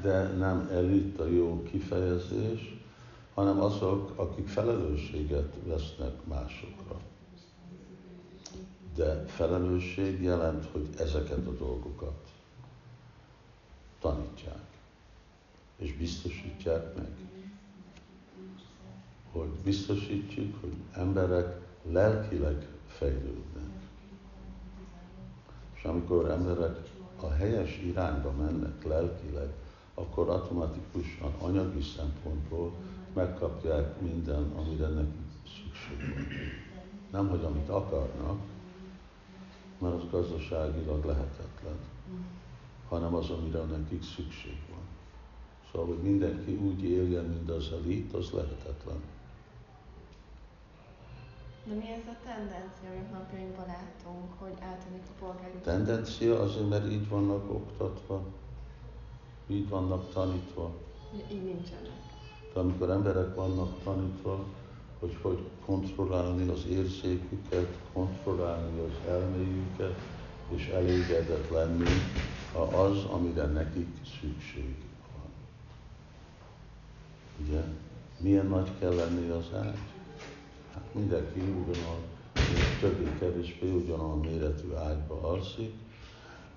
[0.03, 2.79] de nem elit a jó kifejezés,
[3.35, 7.01] hanem azok, akik felelősséget vesznek másokra.
[8.95, 12.29] De felelősség jelent, hogy ezeket a dolgokat
[14.01, 14.67] tanítják,
[15.77, 17.11] és biztosítják meg.
[19.33, 23.71] Hogy biztosítjuk, hogy emberek lelkileg fejlődnek.
[25.75, 26.77] És amikor emberek
[27.21, 29.53] a helyes irányba mennek lelkileg,
[29.99, 32.73] akkor automatikusan anyagi szempontból
[33.15, 36.27] megkapják minden, amire nekik szükség van.
[37.11, 38.41] Nem, hogy amit akarnak,
[39.79, 41.79] mert az gazdaságilag lehetetlen,
[42.89, 44.87] hanem az, amire nekik szükség van.
[45.73, 49.01] Szóval, hogy mindenki úgy éljen, mint az elit, az lehetetlen.
[51.65, 55.59] De mi ez a tendencia, amit napjainkban látunk, hogy átadjuk a polgári...
[55.63, 58.25] Tendencia azért, mert így vannak oktatva,
[59.49, 60.71] így vannak tanítva.
[61.33, 62.07] Így nincsenek.
[62.55, 64.45] De amikor emberek vannak tanítva,
[64.99, 69.95] hogy hogy kontrollálni az érzéküket, kontrollálni az elméjüket,
[70.49, 71.89] és elégedett lenni
[72.73, 73.89] az, amire nekik
[74.21, 74.77] szükség
[75.13, 75.31] van.
[77.47, 77.63] Ugye,
[78.19, 79.79] milyen nagy kell lenni az ágy?
[80.75, 82.03] Hát mindenki ugyanolyan,
[82.81, 85.75] többé-kevésbé ugyanolyan méretű ágyba alszik,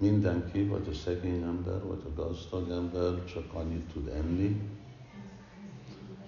[0.01, 4.61] mindenki, vagy a szegény ember, vagy a gazdag ember csak annyit tud enni,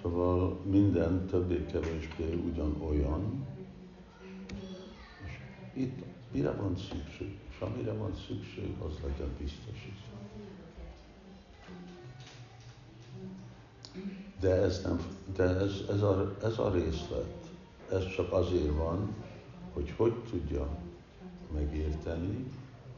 [0.03, 3.47] Szóval minden többé-kevésbé ugyanolyan.
[5.26, 5.32] És
[5.74, 7.38] itt mire van szükség?
[7.49, 10.17] És amire van szükség, az legyen biztosítva.
[14.39, 14.99] De ez, nem,
[15.36, 17.51] de ez, ez, a, ez a részlet,
[17.91, 19.15] ez csak azért van,
[19.74, 20.67] hogy hogy tudja
[21.53, 22.45] megérteni,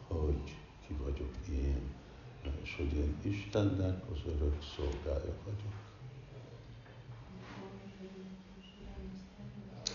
[0.07, 0.55] hogy
[0.87, 1.81] ki vagyok én,
[2.61, 5.73] és hogy én Istennek az örök szolgája vagyok.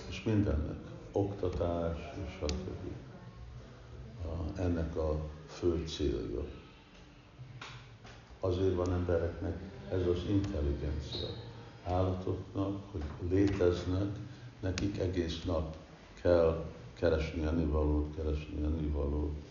[0.08, 0.78] És mindennek,
[1.12, 2.90] oktatás és stb.
[4.56, 6.44] Ennek a fő célja.
[8.40, 9.58] Azért van embereknek
[9.90, 11.28] ez az intelligencia.
[11.84, 14.16] Állatoknak, hogy léteznek,
[14.60, 15.76] nekik egész nap
[16.22, 16.64] kell
[16.94, 19.49] keresni ennivalót, keresni ennivalót.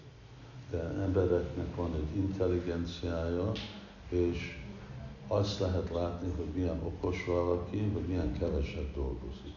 [0.70, 3.52] De embereknek van egy intelligenciája,
[4.10, 4.60] és
[5.28, 9.56] azt lehet látni, hogy milyen okos valaki, hogy milyen keveset dolgozik.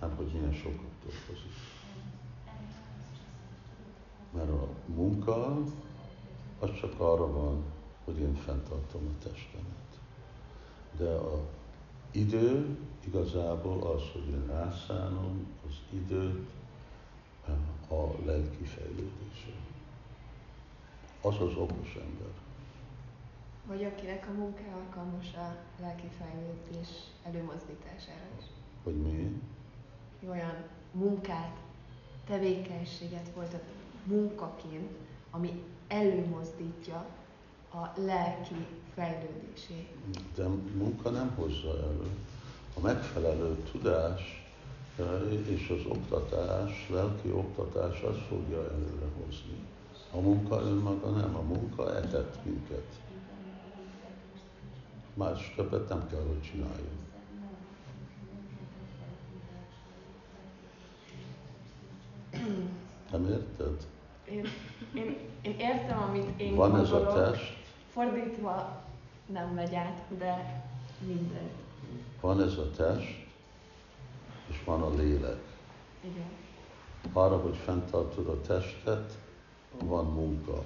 [0.00, 1.56] Nem, hogy milyen sokat dolgozik.
[4.32, 5.56] Mert a munka
[6.58, 7.62] az csak arra van,
[8.04, 9.98] hogy én fenntartom a testemet.
[10.96, 11.40] De a
[12.10, 16.48] idő igazából az, hogy én rászánom az időt
[17.88, 19.52] a lelki fejlődésre.
[21.22, 22.32] Az az okos ember.
[23.66, 26.88] Vagy akinek a munka alkalmas a lelki fejlődés
[27.24, 28.44] előmozdítására is.
[28.82, 29.40] Hogy mi?
[30.28, 31.56] Olyan munkát,
[32.26, 33.62] tevékenységet folytat
[34.04, 34.90] munkaként,
[35.30, 37.06] ami előmozdítja
[37.72, 39.88] a lelki fejlődését.
[40.34, 42.10] De munka nem hozza elő.
[42.76, 44.47] A megfelelő tudás
[45.46, 49.58] és az oktatás, lelki oktatás, az fogja előre hozni.
[50.12, 52.86] A munka önmaga nem, a munka etett minket.
[55.14, 57.06] Más többet nem kell, hogy csináljunk.
[63.10, 63.86] Nem érted?
[64.24, 64.44] Én,
[64.94, 67.56] én, én értem, amit én Van ez a test,
[67.92, 68.82] Fordítva
[69.26, 70.62] nem megy át, de
[71.06, 71.50] minden.
[72.20, 73.27] van ez a test,
[74.48, 75.40] és van a lélek.
[76.00, 76.30] Igen.
[77.12, 79.18] Arra, hogy fenntartod a testet,
[79.84, 80.64] van munka.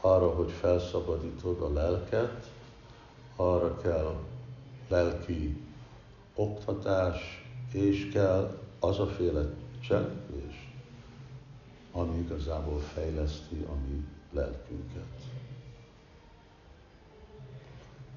[0.00, 2.50] Arra, hogy felszabadítod a lelket,
[3.36, 4.14] arra kell
[4.88, 5.64] lelki
[6.34, 9.42] oktatás, és kell az a féle
[9.80, 10.72] cselekvés,
[11.92, 15.08] ami igazából fejleszti a mi lelkünket.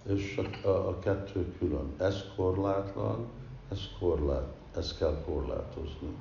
[0.03, 1.93] És a, a, a kettő külön.
[1.97, 3.27] Ez korlátlan,
[3.74, 6.15] ez korlát, ezt kell korlátozni.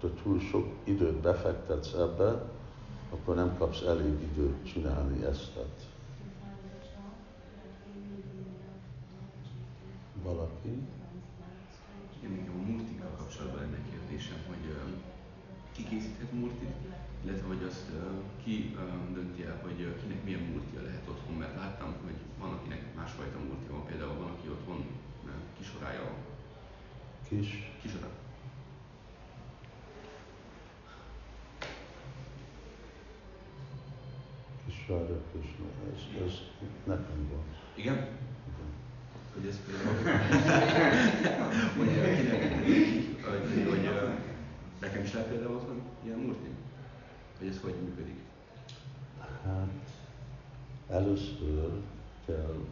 [0.00, 2.50] Ha túl sok időt befektetsz ebbe,
[3.10, 5.52] akkor nem kapsz elég időt csinálni ezt.
[10.22, 10.72] Valaki?
[12.18, 14.76] Igen, nekem a murtikkal kapcsolatban lenne kérdésem, hogy
[15.72, 16.74] ki készíthet murtit,
[17.24, 17.90] illetve hogy azt
[18.42, 18.76] ki
[19.14, 23.72] dönti el, hogy kinek milyen murtia lehet otthon, mert láttam, hogy van, akinek másfajta murtia
[23.72, 24.86] van, például van, aki otthon
[25.24, 26.33] uh,
[27.40, 28.04] kisorálja a Kis?
[34.66, 35.64] Kisvára Krishna,
[35.94, 36.40] ez, ez
[36.84, 37.44] nekem van.
[37.74, 37.94] Igen?
[37.94, 38.70] Igen.
[39.34, 39.96] Hogy ez például,
[41.76, 41.88] hogy
[43.22, 43.88] hogy, hogy
[44.80, 46.48] nekem is lehet például otthon ilyen murti?
[47.38, 48.18] Hogy ez hogy működik?
[49.44, 49.68] Hát
[50.88, 51.70] először
[52.26, 52.64] kell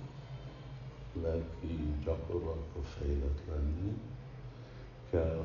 [1.22, 3.92] lelki gyakorlatba fejlett lenni,
[5.12, 5.44] kell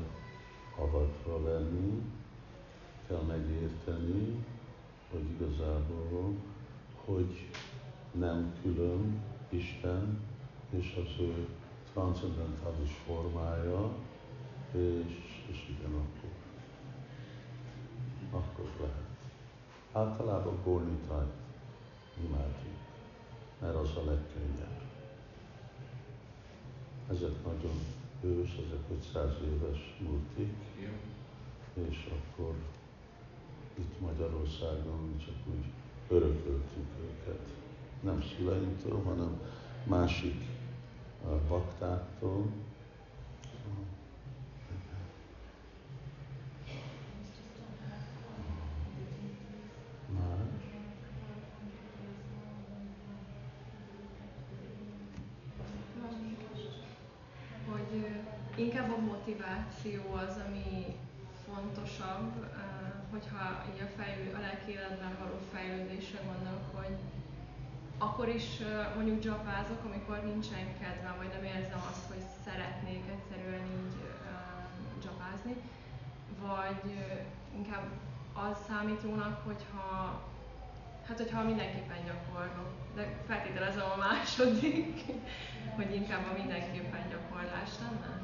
[0.78, 2.02] avatva lenni,
[3.08, 4.46] kell megérteni,
[5.12, 6.36] hogy igazából,
[7.06, 7.50] hogy
[8.12, 10.20] nem külön Isten
[10.70, 11.48] és az ő
[11.94, 13.92] transzendentális formája,
[14.72, 16.32] és, és igen, akkor,
[18.32, 19.06] akkor lehet.
[19.92, 21.34] Általában Gornitájt
[22.24, 22.78] imádjuk,
[23.62, 24.82] mert az a legkönnyebb.
[27.10, 31.90] Ezek nagyon ős, ezek 500 éves multik, Igen.
[31.90, 32.56] és akkor
[33.80, 35.66] itt Magyarországon csak úgy
[36.08, 37.50] örököltük őket.
[38.02, 39.42] Nem szüleinktől, hanem
[39.84, 40.46] másik
[41.48, 42.46] baktáktól.
[50.14, 50.68] Más.
[57.72, 58.02] hogy
[58.56, 59.02] ö, inkább a
[59.84, 60.96] motiváció az, ami
[61.46, 62.32] fontosabb,
[63.12, 66.96] hogyha így a, fejlő, a lelki életben való fejlődésre gondolok, hogy
[67.98, 68.48] akkor is
[68.96, 73.96] mondjuk dzsapázok, amikor nincsen kedvem, vagy nem érzem azt, hogy szeretnék egyszerűen így
[75.00, 75.56] dzsapázni,
[76.48, 76.84] vagy
[77.56, 77.86] inkább
[78.34, 80.26] az számít jónak, hogyha
[81.08, 85.02] Hát, hogyha mindenképpen gyakorlok, de feltételezem a második,
[85.76, 88.18] hogy inkább a mindenképpen gyakorlás lenne.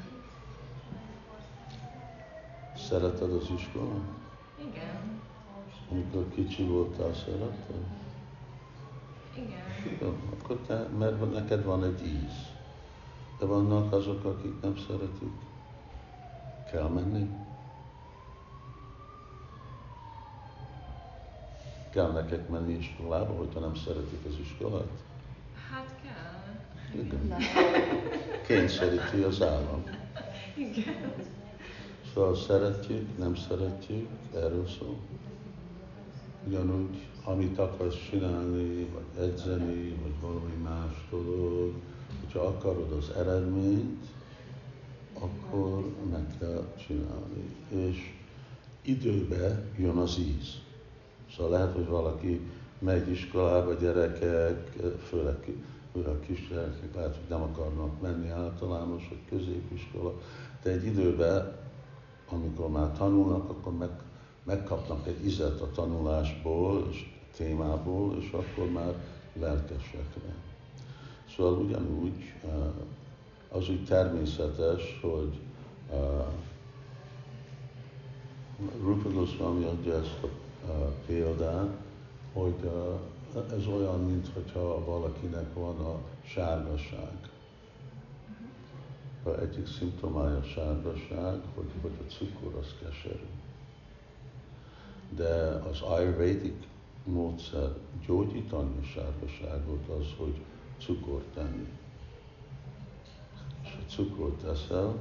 [2.76, 4.08] Szereted az iskolát?
[4.58, 5.20] Igen,
[5.90, 7.84] Amikor kicsi voltál, szeretted?
[9.36, 9.98] igen.
[10.00, 12.52] Jó, akkor te, mert neked van egy íz.
[13.38, 15.32] De vannak azok, akik nem szeretik.
[16.70, 17.28] Kell menni.
[21.90, 24.90] Kell neked menni iskolába, hogyha nem szeretik az iskolát?
[25.70, 27.02] Hát kell.
[27.02, 27.36] Igen.
[28.46, 29.84] Kényszeríti az állam.
[30.56, 31.12] Igen.
[32.14, 34.96] Szóval szeretjük, nem szeretjük, erről szól.
[36.46, 41.72] Ugyanúgy amit akarsz csinálni, vagy edzeni, vagy valami más dolog,
[42.20, 44.04] hogyha akarod az eredményt,
[45.18, 47.56] akkor meg kell csinálni.
[47.68, 48.12] És
[48.82, 50.58] időbe jön az íz.
[51.36, 52.40] Szóval lehet, hogy valaki
[52.78, 54.72] megy iskolába, gyerekek,
[55.08, 55.36] főleg,
[55.92, 60.20] főleg kisgyerekek, lehet, hogy nem akarnak menni általános vagy középiskola,
[60.62, 61.63] de egy időben,
[62.30, 63.90] amikor már tanulnak, akkor meg,
[64.44, 68.94] megkapnak egy izet a tanulásból és témából, és akkor már
[69.40, 70.34] lelkesek le.
[71.36, 72.32] Szóval ugyanúgy
[73.48, 75.40] az úgy természetes, hogy
[78.82, 80.28] Rupa Goswami adja ezt a
[81.06, 81.76] példát,
[82.32, 82.70] hogy
[83.58, 87.33] ez olyan, mintha valakinek van a sárgaság.
[89.24, 93.28] A egyik szimptomája a sárgaság, hogy, hogy a cukor az keserű.
[95.16, 96.66] De az ayurvedic
[97.04, 97.70] módszer
[98.06, 100.40] gyógyítani a sárgaságot az, hogy
[100.78, 101.68] cukort tenni
[103.88, 104.94] cukrot eszel,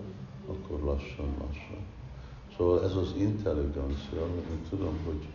[0.47, 1.85] akkor lassan-lassan.
[2.57, 4.21] Szóval ez az intelligencia,
[4.51, 5.27] én tudom, hogy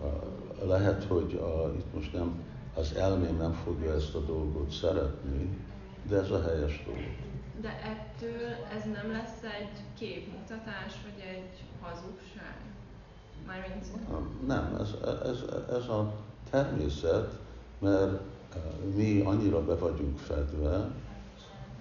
[0.00, 2.42] uh, lehet, hogy uh, itt most nem,
[2.74, 5.58] az elmém nem fogja ezt a dolgot szeretni,
[6.08, 7.31] de ez a helyes dolog.
[7.62, 12.56] De ettől ez nem lesz egy képmutatás, vagy egy hazugság?
[13.46, 14.46] Mármint...
[14.46, 14.88] Nem, ez,
[15.24, 15.38] ez,
[15.70, 16.14] ez a
[16.50, 17.38] természet,
[17.78, 18.20] mert
[18.94, 20.90] mi annyira be vagyunk fedve,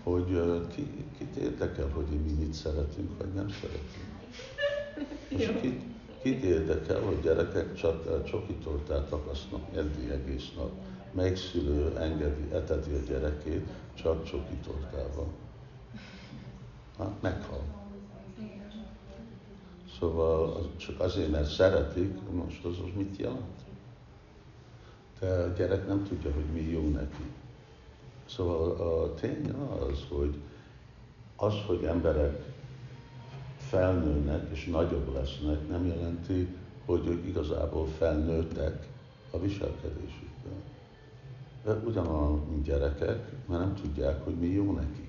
[0.03, 4.09] hogy ki, kit érdekel, hogy mi mit szeretünk, vagy nem szeretünk.
[5.31, 5.81] Most kit,
[6.21, 10.71] kit érdekel, hogy gyerekek csak csokitortát akasznak eddig egész nap.
[11.11, 15.27] Melyik szülő engedi, eteti a gyerekét csak csokitortával?
[17.01, 17.63] Hát meghal.
[19.99, 23.59] Szóval az, csak azért, mert szeretik, most az, az mit jelent?
[25.19, 27.23] De a gyerek nem tudja, hogy mi jó neki.
[28.25, 30.35] Szóval a tény az, hogy
[31.35, 32.53] az, hogy emberek
[33.57, 36.47] felnőnek és nagyobb lesznek, nem jelenti,
[36.85, 38.87] hogy ők igazából felnőttek
[39.31, 40.61] a viselkedésükben.
[41.63, 41.73] De
[42.49, 45.00] mint gyerekek, mert nem tudják, hogy mi jó nekik.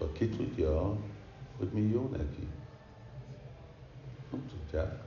[0.00, 0.96] Szóval ki tudja,
[1.58, 2.46] hogy mi jó neki?
[4.30, 5.02] Nem tudják.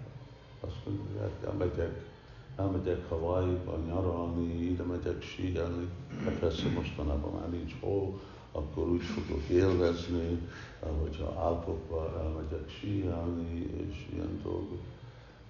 [0.59, 2.11] Azt mondják, elmegyek
[2.55, 5.87] elmegyek Hawaii-ba nyaralni, ide megyek síelni,
[6.23, 8.19] de persze mostanában már nincs hol,
[8.51, 10.39] akkor úgy fogok élvezni,
[11.01, 14.81] hogyha Alpokba elmegyek síelni, és ilyen dolgok.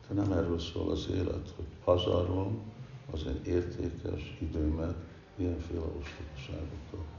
[0.07, 2.59] De nem erről szól az élet, hogy pazarlom
[3.11, 4.95] az én értékes időmet
[5.35, 7.12] ilyenféle ostobaságokkal.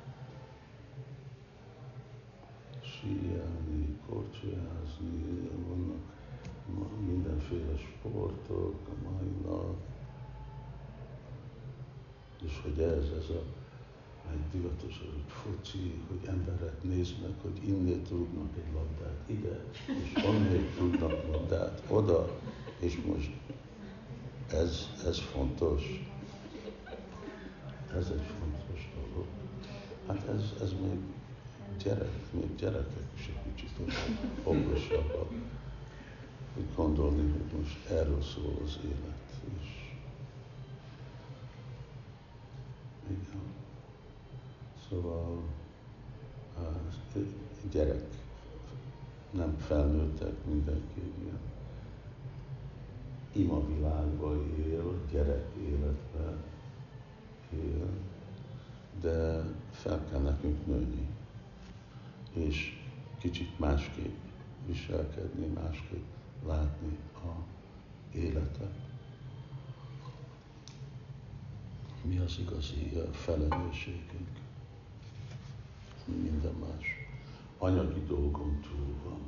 [3.04, 9.76] Síelni, korcsolyázni, vannak mindenféle sportok a mai nap,
[12.44, 13.42] és hogy ez, ez a
[14.32, 20.78] egy divatos, hogy foci, hogy emberek néznek, hogy innét rúgnak egy labdát ide, és onnét
[20.78, 22.38] rúgnak labdát oda,
[22.78, 23.30] és most
[24.50, 25.82] ez, ez fontos.
[27.96, 29.26] Ez egy fontos dolog.
[30.06, 30.98] Hát ez, ez még
[31.82, 33.70] gyerek, még gyerekek is egy kicsit
[34.42, 35.30] okosabbak
[36.54, 39.22] hogy gondolni, hogy most erről szól az élet.
[39.60, 39.92] És
[43.08, 43.42] igen.
[44.88, 45.42] Szóval
[47.70, 48.04] gyerek,
[49.30, 51.38] nem felnőttek, mindenki ilyen
[53.32, 56.36] ima világba él, gyerek életbe
[57.52, 57.88] él,
[59.00, 61.08] de fel kell nekünk nőni,
[62.34, 62.78] és
[63.18, 64.16] kicsit másképp
[64.66, 66.04] viselkedni, másképp
[66.46, 67.44] látni a
[68.16, 68.82] életet.
[72.02, 74.28] Mi az igazi felelősségünk?
[76.04, 76.86] Minden más.
[77.58, 79.20] Anyagi dolgom túl van.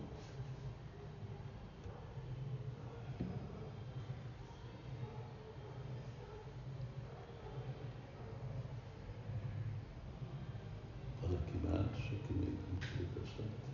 [11.20, 13.66] Valaki más, aki még nem kérdezett.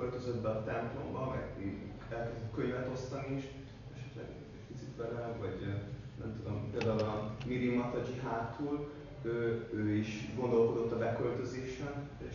[0.00, 1.74] költözött be a templomba, meg
[2.10, 3.44] elkezdett könyvet osztani is,
[3.96, 5.66] esetleg egy picit vele, vagy
[6.18, 8.90] nem tudom, például a Miri Mataji hátul,
[9.22, 12.34] ő, ő is gondolkodott a beköltözésen, és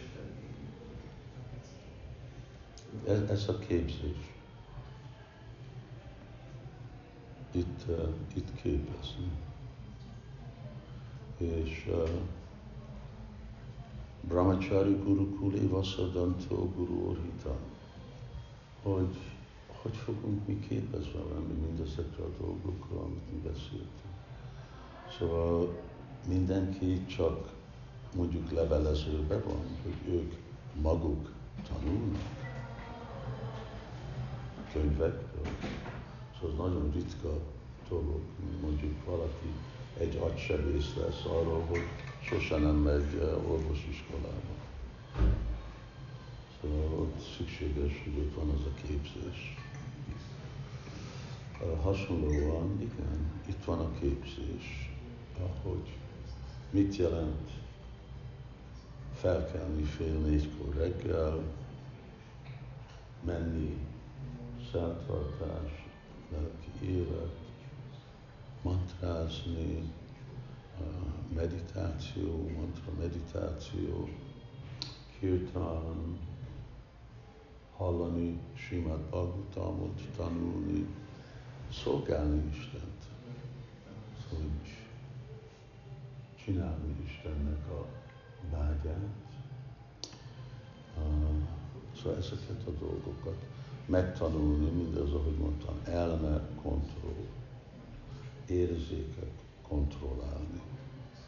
[3.07, 4.33] ez, ez a képzés.
[7.51, 9.31] Itt, uh, itt képezni.
[11.37, 12.09] És uh,
[14.21, 17.55] Brahmachari Gurukul Vasadantó Guru Orhita,
[18.83, 19.17] hogy
[19.85, 24.15] hogy fogunk mi képezve lenni mindezekre a dolgokra, amit mi beszéltünk.
[25.17, 25.81] Szóval
[26.27, 27.53] mindenki csak
[28.15, 30.33] mondjuk levelezőben van, hogy ők
[30.81, 31.31] maguk
[31.67, 32.44] tanulnak
[34.75, 35.47] könyvekről.
[36.39, 37.39] Szóval az nagyon ritka
[37.89, 38.21] dolog,
[38.61, 39.49] mondjuk valaki
[39.97, 41.83] egy agysebész lesz arról, hogy
[42.21, 44.53] sosem nem megy eh, orvosiskolába.
[46.61, 49.55] Szóval ott szükséges, hogy ott van az a képzés.
[51.81, 54.93] Hasonlóan, igen, itt van a képzés,
[55.63, 55.97] hogy
[56.69, 57.49] mit jelent
[59.13, 61.39] felkelni fél négykor reggel,
[63.25, 63.77] menni,
[64.75, 65.85] szenttartás,
[66.31, 67.35] lelki élet,
[68.61, 69.91] mantrázni,
[71.33, 74.09] meditáció, mantra meditáció,
[75.19, 76.19] kirtan,
[77.75, 80.87] hallani Simát Bhagavatamot, tanulni,
[81.71, 83.03] szolgálni Istent.
[84.29, 84.45] Szóval
[86.35, 87.85] csinálni Istennek a
[88.51, 89.15] vágyát.
[91.95, 93.54] Szóval ezeket a dolgokat
[93.85, 97.25] megtanulni, mindez, ahogy mondtam, elme kontroll,
[98.47, 99.31] érzékek
[99.67, 100.61] kontrollálni.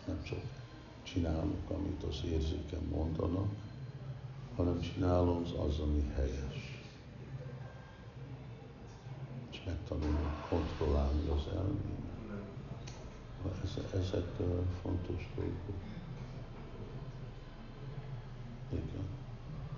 [0.05, 0.39] Nem csak
[1.03, 3.51] csinálunk, amit az érzéken mondanak,
[4.55, 6.81] hanem csinálom az, ami helyes.
[9.51, 12.05] És megtanulom kontrollálni az elmémet.
[13.93, 14.35] Ezek
[14.81, 15.81] fontos dolgok.
[18.71, 19.07] Igen,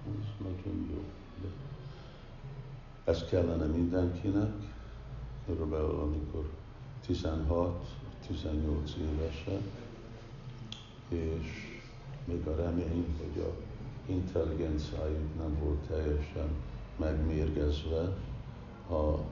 [0.06, 1.04] ez nagyon jó.
[1.42, 1.48] De
[3.10, 4.52] ez kellene mindenkinek,
[5.46, 6.50] körülbelül amikor
[7.08, 7.76] 16-18
[8.96, 9.62] évesek,
[11.08, 11.80] és
[12.26, 13.52] még a remény, hogy a
[14.12, 16.50] intelligenciájuk nem volt teljesen
[16.98, 18.18] megmérgezve
[18.88, 19.24] a, a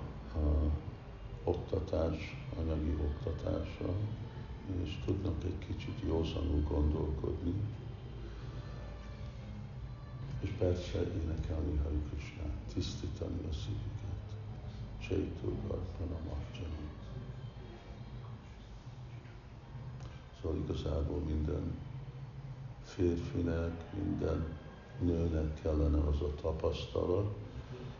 [1.43, 3.93] oktatás, anyagi oktatása,
[4.83, 7.53] és tudnak egy kicsit józanul gondolkodni,
[10.39, 14.27] és persze énekelni Hari Krishnát, tisztítani a szívüket.
[15.07, 16.75] Csaitulgartana Marjana.
[20.41, 21.75] Szóval igazából minden
[22.83, 24.45] férfinek, minden
[24.99, 27.35] nőnek kellene az a tapasztalat.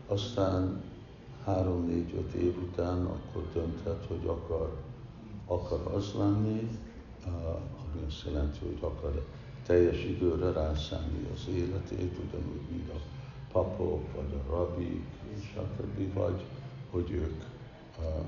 [0.06, 0.82] Aztán
[1.44, 4.76] három, négy, öt év után akkor dönthet, hogy akar,
[5.46, 6.68] akar az lenni,
[7.24, 9.24] ami azt jelenti, hogy akar
[9.68, 13.00] teljes időre rászállni az életét, ugyanúgy, mint a
[13.52, 15.04] papok, vagy a rabik,
[15.40, 16.44] stb., vagy
[16.90, 17.42] hogy ők
[17.98, 18.24] uh,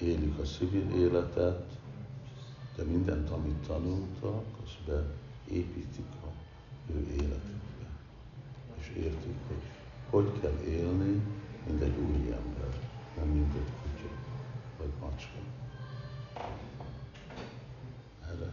[0.00, 1.78] élik a civil életet,
[2.76, 6.28] de mindent, amit tanultak, az beépítik a
[6.92, 7.86] ő életükbe.
[8.78, 9.62] És értik, hogy
[10.10, 11.22] hogy kell élni,
[11.66, 12.80] mint egy úri ember,
[13.16, 14.14] nem mint egy kutya
[14.78, 15.38] vagy macska.
[18.20, 18.52] Erre,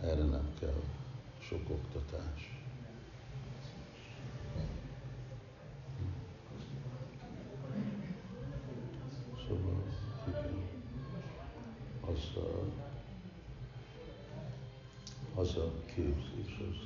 [0.00, 0.82] erre nem kell
[1.48, 2.56] sok oktatás.
[9.46, 9.82] Szóval,
[10.28, 10.68] igen,
[12.00, 12.64] az a,
[15.40, 16.76] az a képzés, az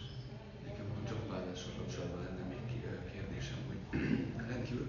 [0.64, 2.82] Nekem a csapvázással kapcsolatban lenne még
[3.12, 4.00] kérdésem, hogy
[4.48, 4.88] rendkívül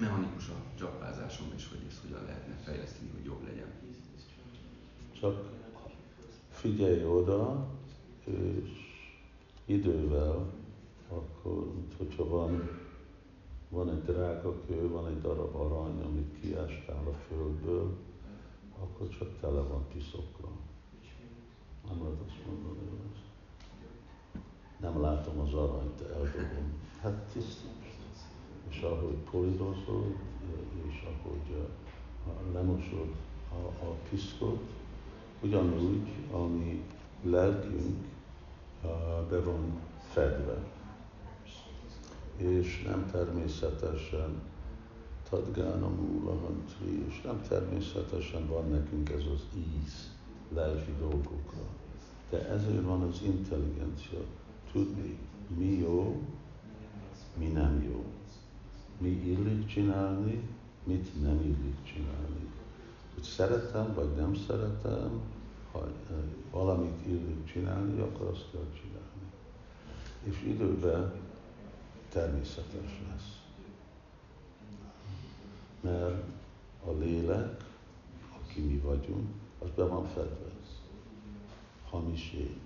[0.00, 3.70] mechanikus a csapvázásom, és hogy ezt hogyan lehetne fejleszteni, hogy jobb legyen.
[5.20, 5.50] csak
[6.50, 7.74] figyelj oda,
[8.26, 8.70] és
[9.64, 10.52] idővel,
[11.08, 12.68] akkor, hogyha van,
[13.68, 17.96] van egy drága kő, van egy darab arany, amit kiástál a földből,
[18.78, 20.48] akkor csak tele van piszokra.
[21.88, 23.20] Nem lehet azt mondani, hogy
[24.80, 26.72] nem látom az aranyt, eldobom.
[27.00, 27.74] Hát tisztíts.
[28.68, 30.14] És ahogy polírozod,
[30.88, 31.68] és ahogy
[32.52, 33.14] lemosod
[33.52, 34.62] a, a piszkot,
[35.42, 36.82] ugyanúgy, ami
[37.22, 38.04] lelkünk
[39.30, 39.80] be van
[40.10, 40.58] fedve.
[42.36, 44.42] És nem természetesen
[45.30, 50.10] Tadgána Múlahantri, és nem természetesen van nekünk ez az íz
[50.54, 51.66] lelki dolgokra.
[52.30, 54.18] De ezért van az intelligencia,
[54.72, 55.18] tudni,
[55.56, 56.22] mi jó,
[57.38, 58.04] mi nem jó.
[58.98, 60.48] Mi illik csinálni,
[60.84, 62.50] mit nem illik csinálni.
[63.14, 65.20] Hogy szeretem, vagy nem szeretem,
[65.80, 69.26] ha valamit illik csinálni, akkor azt kell csinálni.
[70.22, 71.12] És időben
[72.08, 73.40] természetes lesz.
[75.80, 76.22] Mert
[76.84, 77.64] a lélek,
[78.40, 80.54] aki mi vagyunk, az be van fedve.
[81.90, 82.60] Hamis én.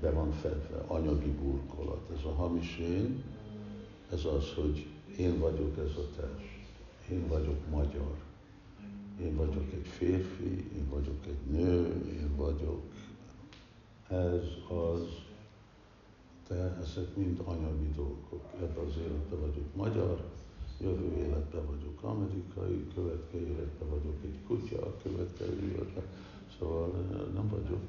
[0.00, 2.10] be van fedve, anyagi burkolat.
[2.16, 3.22] Ez a hamis én,
[4.12, 4.86] ez az, hogy
[5.18, 6.58] én vagyok ez a test,
[7.10, 8.16] én vagyok magyar,
[9.20, 12.82] én vagyok egy férfi, én vagyok egy nő, én vagyok
[14.08, 15.02] ez, az,
[16.48, 18.42] de ezek mind anyagi dolgok.
[18.60, 20.24] Ebben az életben vagyok magyar,
[20.80, 26.04] jövő életben vagyok amerikai, következő életben vagyok egy kutya, következő életben,
[26.58, 27.80] szóval eh, nem vagyok,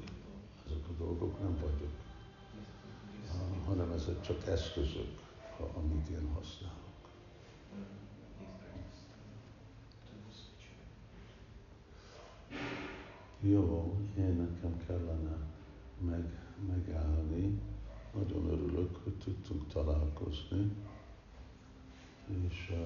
[0.66, 1.92] ezek a dolgok nem vagyok,
[3.66, 5.18] hanem ezek csak eszközök,
[5.76, 6.78] amit én használok.
[13.40, 15.36] Jó, én nekem kellene
[15.98, 16.24] meg,
[16.68, 17.60] megállni.
[18.14, 20.72] Nagyon örülök, hogy tudtunk találkozni.
[22.48, 22.78] És uh,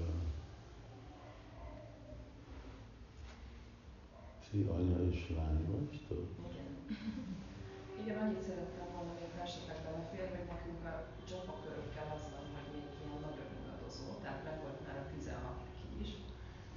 [4.51, 6.29] ti anya és lány vagytok?
[6.51, 6.73] Igen.
[8.01, 10.95] Igen, annyit szerettem volna még, esetleg belefér, hogy nekünk a
[11.29, 15.69] Jaffa körökkel az van, hogy még ilyen nagyon ingadozó, tehát meg volt már a 16
[16.03, 16.11] is,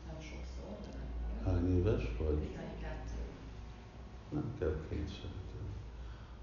[0.07, 1.09] nem sokszor, de nem.
[1.45, 2.56] Hány éves vagy?
[4.29, 4.35] 12.
[4.35, 5.69] Nem kell kényszeríteni.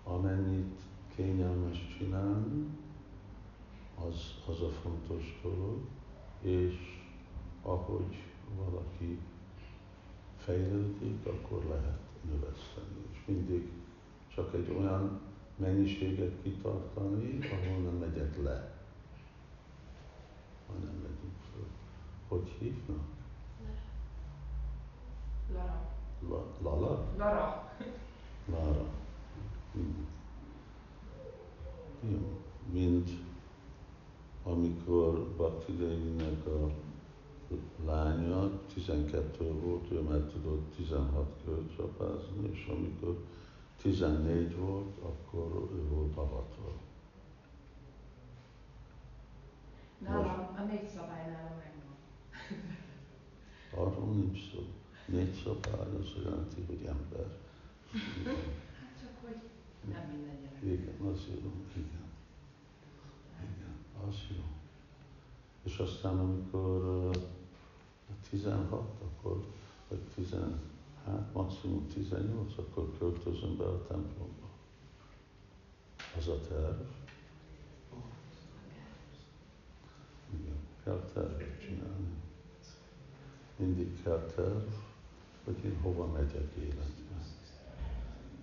[0.05, 0.81] Amennyit
[1.15, 2.67] kényelmes csinálni,
[4.09, 5.81] az, az a fontos dolog,
[6.41, 6.75] és
[7.63, 8.23] ahogy
[8.57, 9.19] valaki
[10.37, 13.07] fejlődik, akkor lehet növeszteni.
[13.13, 13.73] És mindig
[14.35, 15.21] csak egy olyan
[15.57, 18.73] mennyiséget kitartani, ahol nem megyek le,
[20.67, 21.67] hanem megyünk föl.
[22.29, 23.05] Hogy hívnak?
[25.53, 25.94] Lara.
[26.29, 27.05] La, Lala?
[27.17, 27.73] Lara.
[28.51, 28.85] Lara.
[29.73, 30.07] Hmm.
[32.01, 32.19] Jó.
[32.73, 33.11] Mint
[34.43, 36.71] amikor Bhakti Devinek a
[37.85, 43.25] lánya 12 volt, ő már tudott 16 költ csapázni, és amikor
[43.83, 46.73] 14 volt, akkor ő volt avatva.
[49.99, 51.97] Nálam, a négy szabály nálam megvan.
[53.75, 54.61] Arról nincs szó.
[55.07, 57.27] Négy szabály az jelenti, hogy ember.
[58.79, 59.37] Hát csak, hogy
[59.93, 60.63] nem minden gyerek.
[60.63, 61.53] Igen, az jó.
[61.73, 62.05] Igen.
[63.41, 63.75] Igen,
[64.09, 64.43] az jó.
[65.63, 67.15] És aztán, amikor uh,
[68.31, 69.45] 16, akkor,
[69.89, 70.35] vagy 10,
[71.05, 74.49] hát maximum 18, akkor költözöm be a templomba.
[76.19, 76.81] Az a terv.
[80.41, 82.13] Igen, kell tervet csinálni.
[83.57, 84.69] Mindig kell terv,
[85.45, 86.93] hogy én hova megyek életben.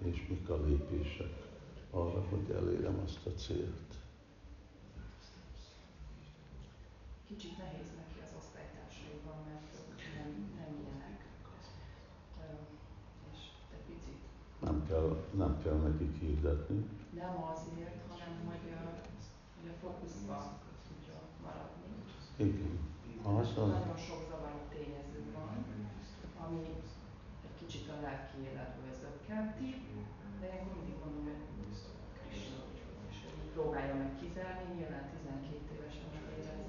[0.03, 1.47] És mik a lépések
[1.91, 3.89] arra, hogy elérem azt a célt.
[7.27, 9.69] Kicsit nehéz neki az osztálytársaival, mert
[10.17, 11.19] nem, nem ilyenek.
[13.31, 13.39] És
[13.75, 14.21] egy picit
[14.59, 15.09] Nem kell,
[15.43, 16.79] nem kell nekik hirdetni.
[17.23, 18.81] nem azért, hanem hogy a,
[19.57, 20.37] hogy a fókuszba
[20.87, 21.89] tudjon maradni.
[22.47, 22.75] Igen.
[23.23, 25.65] A, Nagyon sok zavaró tényező van,
[26.43, 26.61] ami
[28.05, 29.69] lelki életből zökkenti,
[30.39, 31.71] de ilyenkor mindig mondom, hogy
[33.53, 36.65] próbálja meg kizárni, nyilván 12 évesen megérezni,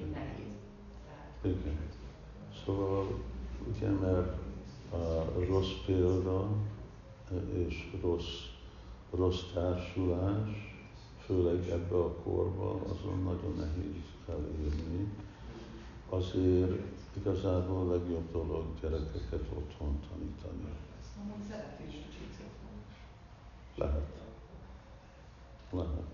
[0.00, 0.54] így nehéz.
[1.52, 1.78] Igen.
[2.64, 3.02] Szóval
[3.68, 4.32] ugye, mert
[4.92, 5.04] a
[5.48, 6.48] rossz példa
[7.52, 8.34] és rossz,
[9.10, 10.50] rossz társulás,
[11.24, 15.08] főleg ebbe a korba, azon nagyon nehéz elérni.
[16.08, 16.82] Azért
[17.16, 20.72] igazából legjobb dolog gyerekeket otthon tanítani.
[21.20, 22.24] amúgy szeretünk kicsit.
[23.74, 24.22] Lehet.
[25.70, 26.12] Lehet.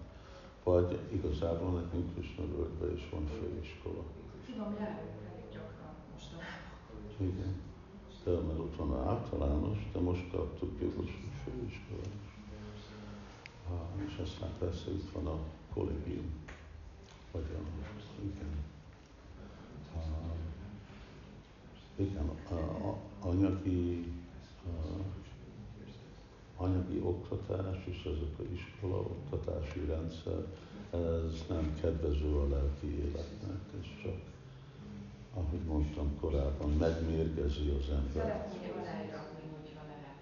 [0.64, 2.44] Vagy igazából nekünk Krishna
[2.94, 4.02] is van főiskola.
[4.46, 6.70] Tudom, járunk elég gyakran mostanában.
[7.18, 7.54] Igen.
[8.24, 12.28] De mert ott van általános, de most kaptuk jogosult főiskolát.
[13.70, 15.38] Ah, és aztán persze itt van a
[15.72, 16.32] kollégium.
[17.32, 17.90] Vagy a,
[18.22, 18.64] igen.
[19.96, 20.39] Ah,
[22.00, 24.12] igen, a, a, anyagi,
[24.64, 25.00] a,
[26.56, 30.46] anyagi oktatás és ezek a iskola oktatási rendszer,
[30.90, 34.18] ez nem kedvező a lelki életnek, ez csak,
[35.34, 38.24] ahogy mondtam korábban, megmérgezi az ember.
[38.24, 40.20] Szeretnék aláíratni, hogyha lehet.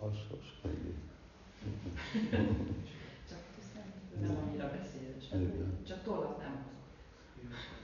[0.00, 0.94] Az, az könnyű.
[3.28, 3.38] Csak
[4.20, 5.24] nem annyira beszédes.
[5.32, 5.78] Igen.
[5.86, 6.64] Csak tollat nem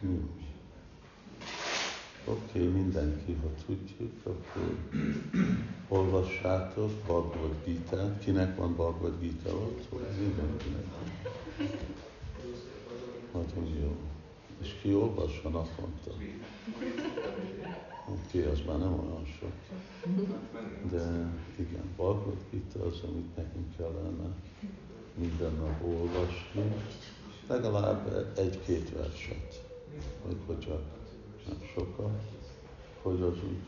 [0.01, 0.48] hozok.
[2.25, 4.79] Oké, okay, mindenki, ha tudjuk, akkor
[5.89, 8.25] olvassátok Bhagavad Gita-t.
[8.25, 9.89] Kinek van Bhagavad Gita ott?
[10.19, 11.11] Mindenkinek van.
[13.33, 13.97] Nagyon jó.
[14.61, 16.11] És ki olvassa naponta?
[18.09, 19.53] Oké, okay, az már nem olyan sok.
[20.91, 24.35] De igen, Bhagavad Gita az, amit nekünk kellene
[25.15, 26.73] minden nap olvasni,
[27.47, 29.65] legalább egy-két verset,
[30.25, 30.98] vagy hogyha nem
[31.75, 32.23] sokat,
[33.03, 33.59] hogy az úgy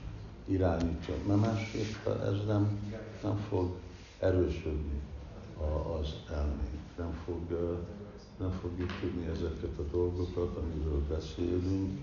[0.44, 1.14] irányítja.
[1.26, 3.76] Mert másképp ez nem, nem fog
[4.18, 5.00] erősödni
[6.00, 6.96] az elménk.
[6.96, 7.40] Nem, fog,
[8.38, 12.00] nem fogjuk tudni ezeket a dolgokat, amiről beszélünk,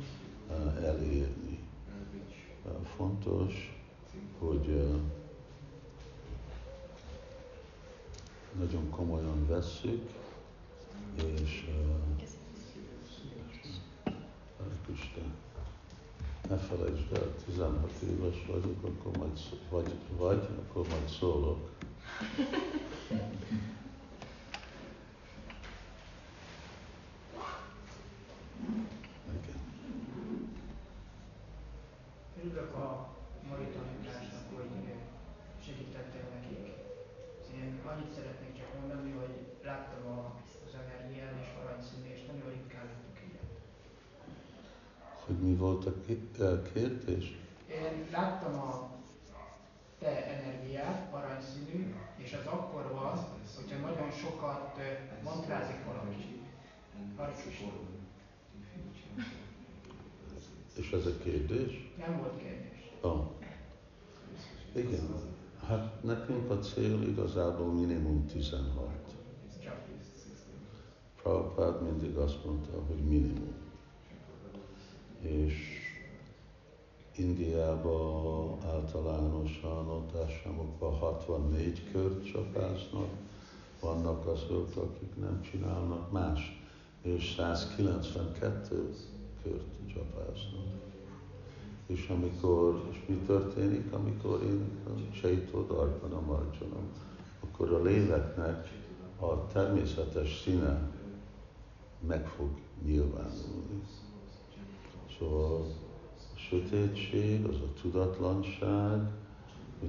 [0.83, 1.59] elérni.
[2.95, 3.81] Fontos,
[4.39, 4.83] hogy
[8.59, 10.09] nagyon komolyan vesszük,
[11.15, 11.65] és
[14.93, 15.33] Isten,
[16.49, 19.39] ne felejtsd el, 16 éves vagyok, akkor majd,
[19.69, 21.69] vagy, vagy, akkor majd szólok.
[32.43, 33.07] Örülök a
[33.49, 34.93] mai tanításnak, hogy
[35.65, 36.65] segítettél nekik.
[37.55, 40.03] Én annyit szeretnék csak mondani, hogy láttam
[40.65, 43.51] az energiát és aranyszínű, és nagyon ritkán láttuk ilyet.
[45.25, 45.93] Hogy mi volt a
[46.73, 47.37] kérdés?
[47.67, 48.89] Én láttam a
[49.99, 53.17] te energiát, aranyszínű, és az akkor van,
[53.55, 54.79] hogyha nagyon sokat
[55.23, 56.41] mantrázik valaki.
[60.73, 61.91] És ez a kérdés?
[61.97, 62.91] Nem volt kérdés.
[63.01, 63.25] Oh.
[64.75, 65.09] Igen.
[65.67, 68.89] Hát nekünk a cél igazából minimum 16.
[71.21, 73.66] Prabhupád mindig azt mondta, hogy minimum.
[75.21, 75.53] És
[77.15, 83.09] Indiában általánosan ott ásámokban 64 kört csapáznak,
[83.79, 86.61] vannak azok, akik nem csinálnak más,
[87.01, 88.95] és 192
[89.43, 90.65] kört csapáznak.
[91.85, 94.69] És amikor, és mi történik, amikor én
[95.21, 96.91] Csaitó a Marjanam,
[97.39, 98.67] akkor a léleknek
[99.19, 100.89] a természetes színe
[102.07, 102.49] meg fog
[102.85, 103.81] nyilvánulni.
[105.19, 105.65] Szóval
[106.49, 109.11] sötétség, az a tudatlanság,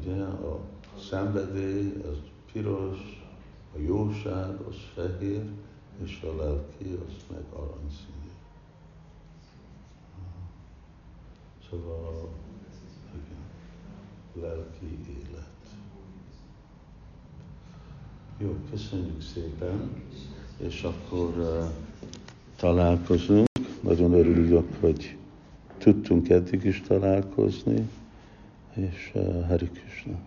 [0.01, 0.61] ugye a
[0.99, 2.16] szenvedély, az
[2.53, 2.99] piros,
[3.74, 5.43] a jóság, az fehér,
[6.05, 8.31] és a lelki, az meg aranyszínű.
[11.70, 12.29] Szóval,
[13.14, 13.45] igen,
[14.49, 15.47] lelki élet.
[18.39, 20.03] Jó, köszönjük szépen,
[20.57, 21.64] és akkor uh,
[22.57, 23.47] találkozunk.
[23.81, 25.18] Nagyon örülök, hogy
[25.79, 27.89] tudtunk eddig is találkozni,
[28.74, 30.18] és eh, uh, Hari Krishna.